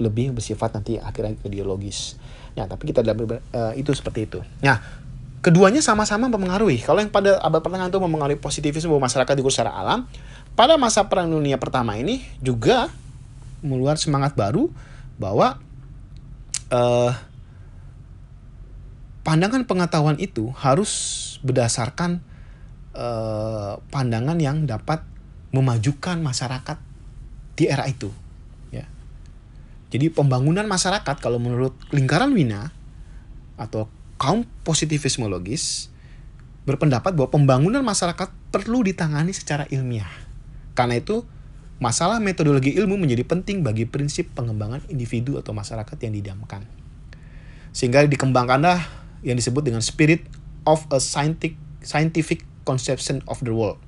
lebih 0.00 0.32
bersifat 0.34 0.74
nanti 0.74 0.96
akhirnya 0.96 1.36
ideologis. 1.44 2.16
Nah, 2.56 2.66
tapi 2.66 2.90
kita 2.90 3.04
dalam 3.04 3.28
uh, 3.28 3.72
itu 3.76 3.92
seperti 3.92 4.26
itu. 4.26 4.40
Nah, 4.64 4.80
keduanya 5.40 5.80
sama-sama 5.80 6.28
mempengaruhi. 6.28 6.84
Kalau 6.84 7.00
yang 7.00 7.12
pada 7.12 7.40
abad 7.40 7.60
pertengahan 7.64 7.88
itu 7.88 8.00
mempengaruhi 8.00 8.40
positivisme 8.40 8.92
bahwa 8.92 9.08
masyarakat 9.08 9.32
dikurus 9.36 9.56
secara 9.56 9.72
alam, 9.72 10.04
pada 10.52 10.76
masa 10.76 11.08
Perang 11.08 11.32
Dunia 11.32 11.56
Pertama 11.56 11.96
ini 11.96 12.20
juga 12.44 12.92
mengeluarkan 13.64 14.00
semangat 14.00 14.32
baru 14.36 14.68
bahwa 15.16 15.60
uh, 16.72 17.12
pandangan 19.24 19.64
pengetahuan 19.64 20.16
itu 20.20 20.52
harus 20.56 20.92
berdasarkan 21.44 22.20
uh, 22.96 23.80
pandangan 23.88 24.36
yang 24.40 24.64
dapat 24.68 25.04
memajukan 25.56 26.20
masyarakat 26.20 26.78
di 27.56 27.64
era 27.68 27.84
itu. 27.88 28.12
Ya. 28.72 28.88
Jadi 29.92 30.12
pembangunan 30.12 30.64
masyarakat 30.68 31.16
kalau 31.20 31.40
menurut 31.40 31.76
lingkaran 31.92 32.32
Wina 32.32 32.72
atau 33.60 33.88
kaum 34.20 34.44
positivisme 34.68 35.24
logis 35.24 35.88
berpendapat 36.68 37.16
bahwa 37.16 37.32
pembangunan 37.32 37.80
masyarakat 37.80 38.28
perlu 38.52 38.84
ditangani 38.84 39.32
secara 39.32 39.64
ilmiah. 39.72 40.12
Karena 40.76 41.00
itu, 41.00 41.24
masalah 41.80 42.20
metodologi 42.20 42.76
ilmu 42.76 43.00
menjadi 43.00 43.24
penting 43.24 43.64
bagi 43.64 43.88
prinsip 43.88 44.28
pengembangan 44.36 44.84
individu 44.92 45.40
atau 45.40 45.56
masyarakat 45.56 45.96
yang 46.04 46.12
didamkan. 46.12 46.68
Sehingga 47.72 48.04
dikembangkanlah 48.04 48.84
yang 49.24 49.40
disebut 49.40 49.64
dengan 49.64 49.80
spirit 49.80 50.28
of 50.68 50.84
a 50.92 51.00
scientific, 51.00 51.56
scientific 51.80 52.44
conception 52.68 53.24
of 53.24 53.40
the 53.40 53.56
world, 53.56 53.80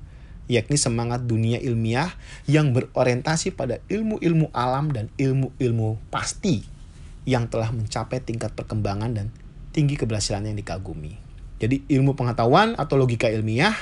yakni 0.49 0.81
semangat 0.81 1.29
dunia 1.29 1.61
ilmiah 1.61 2.09
yang 2.49 2.73
berorientasi 2.73 3.53
pada 3.53 3.85
ilmu-ilmu 3.85 4.49
alam 4.49 4.89
dan 4.89 5.13
ilmu-ilmu 5.21 6.01
pasti 6.09 6.65
yang 7.23 7.47
telah 7.47 7.69
mencapai 7.69 8.19
tingkat 8.19 8.51
perkembangan 8.57 9.13
dan 9.13 9.27
tinggi 9.73 9.97
keberhasilan 9.97 10.45
yang 10.45 10.55
dikagumi. 10.55 11.17
Jadi 11.57 11.81
ilmu 11.89 12.13
pengetahuan 12.13 12.77
atau 12.77 12.95
logika 12.95 13.25
ilmiah 13.27 13.73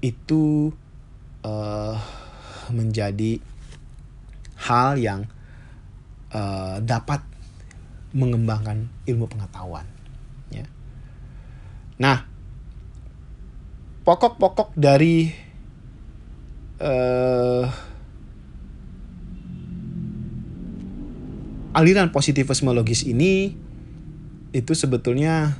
itu 0.00 0.72
uh, 1.44 1.96
menjadi 2.72 3.38
hal 4.56 4.96
yang 4.96 5.28
uh, 6.32 6.80
dapat 6.80 7.20
mengembangkan 8.16 8.88
ilmu 9.04 9.28
pengetahuan. 9.28 9.84
Ya. 10.48 10.64
Nah, 12.00 12.24
pokok-pokok 14.08 14.72
dari 14.72 15.28
uh, 16.80 17.66
aliran 21.76 22.08
positivisme 22.08 22.72
logis 22.72 23.04
ini 23.04 23.65
itu 24.56 24.72
sebetulnya 24.72 25.52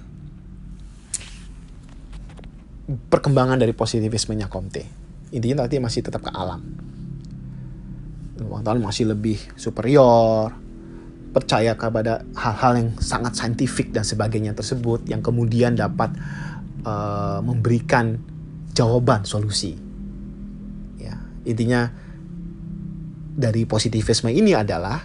perkembangan 3.13 3.61
dari 3.61 3.77
positivismenya 3.77 4.49
Comte. 4.49 4.89
Intinya 5.37 5.69
nanti 5.69 5.77
masih 5.77 6.01
tetap 6.01 6.25
ke 6.25 6.33
alam. 6.33 6.65
Pengetahuan 8.41 8.81
masih 8.81 9.13
lebih 9.13 9.37
superior, 9.61 10.55
percaya 11.37 11.77
kepada 11.77 12.25
hal-hal 12.33 12.73
yang 12.81 12.91
sangat 12.97 13.37
saintifik 13.37 13.93
dan 13.93 14.01
sebagainya 14.01 14.57
tersebut 14.57 15.05
yang 15.05 15.21
kemudian 15.21 15.77
dapat 15.77 16.17
uh, 16.89 17.45
memberikan 17.45 18.17
jawaban 18.73 19.29
solusi. 19.29 19.77
Ya, 20.97 21.21
intinya 21.45 21.93
dari 23.37 23.69
positivisme 23.69 24.33
ini 24.33 24.57
adalah 24.57 25.05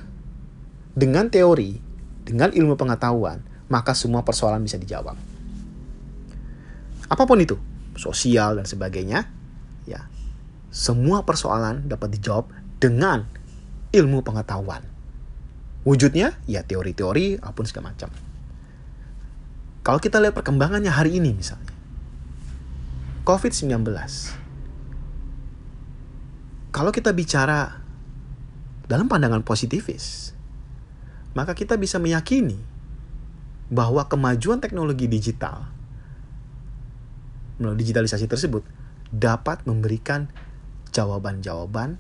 dengan 0.96 1.28
teori, 1.28 1.76
dengan 2.24 2.56
ilmu 2.56 2.80
pengetahuan, 2.80 3.51
maka 3.72 3.96
semua 3.96 4.28
persoalan 4.28 4.60
bisa 4.60 4.76
dijawab. 4.76 5.16
Apa 7.08 7.24
pun 7.24 7.40
itu, 7.40 7.56
sosial 7.96 8.60
dan 8.60 8.68
sebagainya, 8.68 9.32
ya. 9.88 10.12
Semua 10.72 11.24
persoalan 11.24 11.88
dapat 11.88 12.20
dijawab 12.20 12.52
dengan 12.84 13.28
ilmu 13.96 14.24
pengetahuan. 14.24 14.84
Wujudnya 15.84 16.38
ya 16.46 16.64
teori-teori 16.64 17.42
apa 17.42 17.52
pun 17.52 17.68
segala 17.68 17.92
macam. 17.92 18.12
Kalau 19.82 20.00
kita 20.00 20.22
lihat 20.22 20.38
perkembangannya 20.38 20.94
hari 20.94 21.18
ini 21.18 21.34
misalnya. 21.34 21.74
COVID-19. 23.26 23.84
Kalau 26.72 26.92
kita 26.96 27.12
bicara 27.12 27.82
dalam 28.88 29.12
pandangan 29.12 29.44
positivis, 29.44 30.32
maka 31.36 31.52
kita 31.52 31.76
bisa 31.76 32.00
meyakini 32.00 32.71
bahwa 33.72 34.04
kemajuan 34.06 34.60
teknologi 34.60 35.08
digital 35.08 35.72
melalui 37.56 37.80
digitalisasi 37.88 38.28
tersebut 38.28 38.68
dapat 39.16 39.64
memberikan 39.64 40.28
jawaban-jawaban 40.92 41.96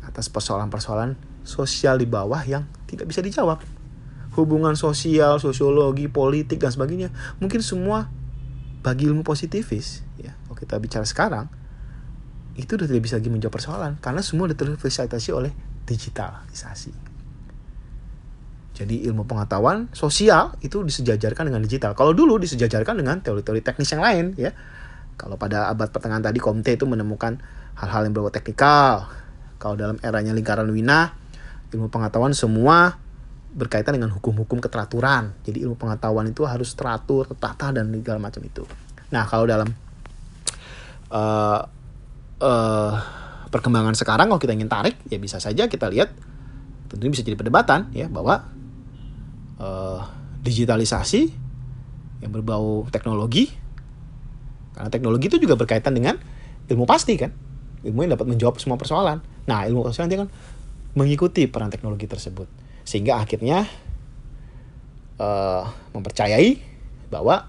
atas 0.00 0.32
persoalan-persoalan 0.32 1.16
sosial 1.44 2.00
di 2.00 2.08
bawah 2.08 2.40
yang 2.44 2.64
tidak 2.88 3.12
bisa 3.12 3.20
dijawab. 3.20 3.60
Hubungan 4.34 4.74
sosial, 4.74 5.38
sosiologi, 5.38 6.10
politik 6.10 6.58
dan 6.58 6.72
sebagainya 6.72 7.12
mungkin 7.38 7.60
semua 7.60 8.10
bagi 8.80 9.06
ilmu 9.06 9.22
positivis 9.22 10.02
ya. 10.18 10.34
Kalau 10.48 10.56
kita 10.56 10.74
bicara 10.80 11.06
sekarang 11.06 11.46
itu 12.54 12.74
sudah 12.74 12.86
tidak 12.86 13.02
bisa 13.04 13.20
lagi 13.20 13.30
menjawab 13.30 13.54
persoalan 13.54 13.92
karena 14.00 14.22
semua 14.24 14.50
sudah 14.50 14.58
terfasilitasi 14.78 15.30
oleh 15.36 15.52
digitalisasi. 15.84 17.13
Jadi 18.74 19.06
ilmu 19.06 19.22
pengetahuan 19.24 19.86
sosial 19.94 20.58
itu 20.58 20.82
disejajarkan 20.82 21.46
dengan 21.46 21.62
digital. 21.62 21.94
Kalau 21.94 22.10
dulu 22.10 22.42
disejajarkan 22.42 22.98
dengan 22.98 23.22
teori-teori 23.22 23.62
teknis 23.62 23.88
yang 23.94 24.02
lain 24.02 24.34
ya. 24.34 24.50
Kalau 25.14 25.38
pada 25.38 25.70
abad 25.70 25.94
pertengahan 25.94 26.26
tadi 26.26 26.42
Comte 26.42 26.74
itu 26.74 26.82
menemukan 26.90 27.38
hal-hal 27.78 28.10
yang 28.10 28.12
berbau 28.18 28.34
teknikal. 28.34 29.06
Kalau 29.62 29.78
dalam 29.78 30.02
eranya 30.02 30.34
lingkaran 30.34 30.66
Wina, 30.66 31.14
ilmu 31.70 31.86
pengetahuan 31.86 32.34
semua 32.34 32.98
berkaitan 33.54 33.94
dengan 33.94 34.10
hukum-hukum 34.10 34.58
keteraturan. 34.58 35.38
Jadi 35.46 35.62
ilmu 35.62 35.78
pengetahuan 35.78 36.26
itu 36.26 36.42
harus 36.42 36.74
teratur, 36.74 37.30
tertata 37.30 37.70
dan 37.70 37.94
segala 37.94 38.18
macam 38.18 38.42
itu. 38.42 38.66
Nah, 39.14 39.22
kalau 39.30 39.46
dalam 39.46 39.70
uh, 41.14 41.62
uh, 42.42 42.94
perkembangan 43.54 43.94
sekarang 43.94 44.26
kalau 44.26 44.42
kita 44.42 44.58
ingin 44.58 44.66
tarik 44.66 44.98
ya 45.06 45.22
bisa 45.22 45.38
saja 45.38 45.70
kita 45.70 45.86
lihat 45.86 46.10
tentunya 46.90 47.14
bisa 47.14 47.22
jadi 47.22 47.38
perdebatan 47.38 47.94
ya 47.94 48.10
bahwa 48.10 48.50
uh, 49.60 50.00
digitalisasi 50.42 51.30
yang 52.24 52.30
berbau 52.32 52.88
teknologi. 52.88 53.50
Karena 54.74 54.90
teknologi 54.90 55.30
itu 55.30 55.38
juga 55.38 55.54
berkaitan 55.54 55.94
dengan 55.94 56.18
ilmu 56.66 56.84
pasti 56.88 57.14
kan? 57.14 57.30
Ilmu 57.84 58.08
yang 58.08 58.12
dapat 58.16 58.26
menjawab 58.26 58.58
semua 58.58 58.80
persoalan. 58.80 59.22
Nah 59.46 59.68
ilmu 59.68 59.86
pasti 59.86 60.02
nanti 60.02 60.16
kan 60.18 60.28
mengikuti 60.98 61.46
peran 61.46 61.70
teknologi 61.70 62.08
tersebut. 62.08 62.48
Sehingga 62.82 63.22
akhirnya 63.22 63.66
uh, 65.18 65.64
mempercayai 65.94 66.58
bahwa 67.12 67.46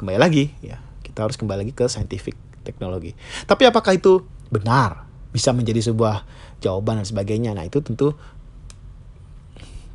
kembali 0.00 0.18
lagi 0.18 0.50
ya 0.64 0.80
kita 1.04 1.28
harus 1.28 1.36
kembali 1.36 1.68
lagi 1.68 1.74
ke 1.76 1.84
scientific 1.86 2.34
teknologi 2.64 3.12
tapi 3.44 3.68
apakah 3.68 3.94
itu 3.94 4.24
benar? 4.48 5.08
Bisa 5.32 5.48
menjadi 5.56 5.80
sebuah 5.80 6.28
jawaban 6.60 7.00
dan 7.00 7.06
sebagainya. 7.08 7.56
Nah 7.56 7.64
itu 7.64 7.80
tentu 7.80 8.12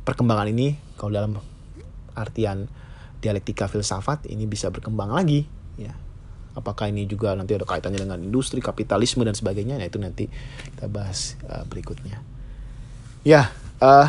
perkembangan 0.08 0.48
ini 0.48 0.72
kalau 0.96 1.12
dalam 1.12 1.36
artian 2.16 2.64
dialektika 3.20 3.68
filsafat 3.68 4.24
ini 4.32 4.48
bisa 4.48 4.72
berkembang 4.72 5.12
lagi 5.12 5.44
ya. 5.76 5.92
Apakah 6.56 6.88
ini 6.88 7.04
juga 7.04 7.36
nanti 7.36 7.54
ada 7.54 7.68
kaitannya 7.68 8.00
dengan 8.00 8.18
industri 8.18 8.64
kapitalisme 8.64 9.22
dan 9.22 9.36
sebagainya? 9.36 9.76
Nah 9.76 9.84
itu 9.84 10.00
nanti 10.00 10.32
kita 10.72 10.88
bahas 10.88 11.36
uh, 11.44 11.62
berikutnya. 11.68 12.24
Ya 13.20 13.52
uh, 13.84 14.08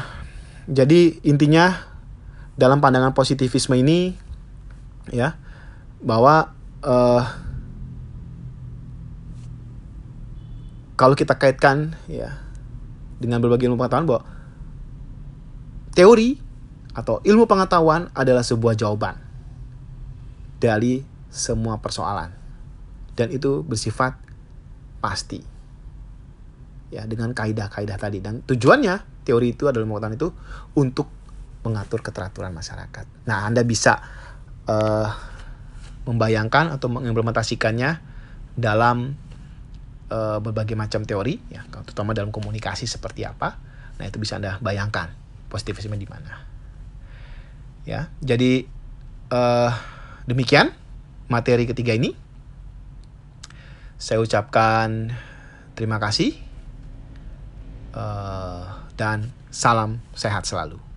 jadi 0.72 1.20
intinya 1.28 1.84
dalam 2.56 2.80
pandangan 2.80 3.12
positivisme 3.12 3.76
ini 3.76 4.16
ya 5.12 5.36
bahwa 6.00 6.56
uh, 6.80 7.24
kalau 10.96 11.14
kita 11.14 11.36
kaitkan 11.36 12.00
ya 12.08 12.40
dengan 13.20 13.44
berbagai 13.44 13.68
ilmu 13.68 13.76
pengetahuan 13.76 14.08
bahwa 14.08 14.39
Teori 16.00 16.40
atau 16.96 17.20
ilmu 17.20 17.44
pengetahuan 17.44 18.08
adalah 18.16 18.40
sebuah 18.40 18.80
jawaban 18.80 19.20
dari 20.64 21.04
semua 21.28 21.84
persoalan. 21.84 22.32
Dan 23.20 23.36
itu 23.36 23.68
bersifat 23.68 24.16
pasti. 25.04 25.44
Ya, 26.96 27.04
dengan 27.04 27.36
kaidah-kaidah 27.36 28.00
tadi 28.00 28.24
dan 28.24 28.40
tujuannya 28.48 29.28
teori 29.28 29.52
itu 29.52 29.68
adalah 29.68 29.84
pengetahuan 29.84 30.16
itu 30.16 30.32
untuk 30.80 31.12
mengatur 31.68 32.00
keteraturan 32.00 32.56
masyarakat. 32.56 33.28
Nah, 33.28 33.44
Anda 33.44 33.68
bisa 33.68 34.00
uh, 34.72 35.10
membayangkan 36.08 36.80
atau 36.80 36.88
mengimplementasikannya 36.88 38.00
dalam 38.56 39.20
uh, 40.08 40.40
berbagai 40.40 40.80
macam 40.80 41.04
teori 41.04 41.44
ya, 41.52 41.68
terutama 41.84 42.16
dalam 42.16 42.32
komunikasi 42.32 42.88
seperti 42.88 43.28
apa. 43.28 43.60
Nah, 44.00 44.08
itu 44.08 44.16
bisa 44.16 44.40
Anda 44.40 44.56
bayangkan 44.64 45.19
positivisme 45.50 45.98
di 45.98 46.08
mana. 46.08 46.46
Ya, 47.84 48.14
jadi 48.22 48.70
uh, 49.34 49.74
demikian 50.30 50.72
materi 51.28 51.66
ketiga 51.66 51.98
ini. 51.98 52.14
Saya 54.00 54.24
ucapkan 54.24 55.12
terima 55.76 56.00
kasih 56.00 56.38
uh, 57.92 58.88
dan 58.96 59.34
salam 59.52 60.00
sehat 60.16 60.48
selalu. 60.48 60.89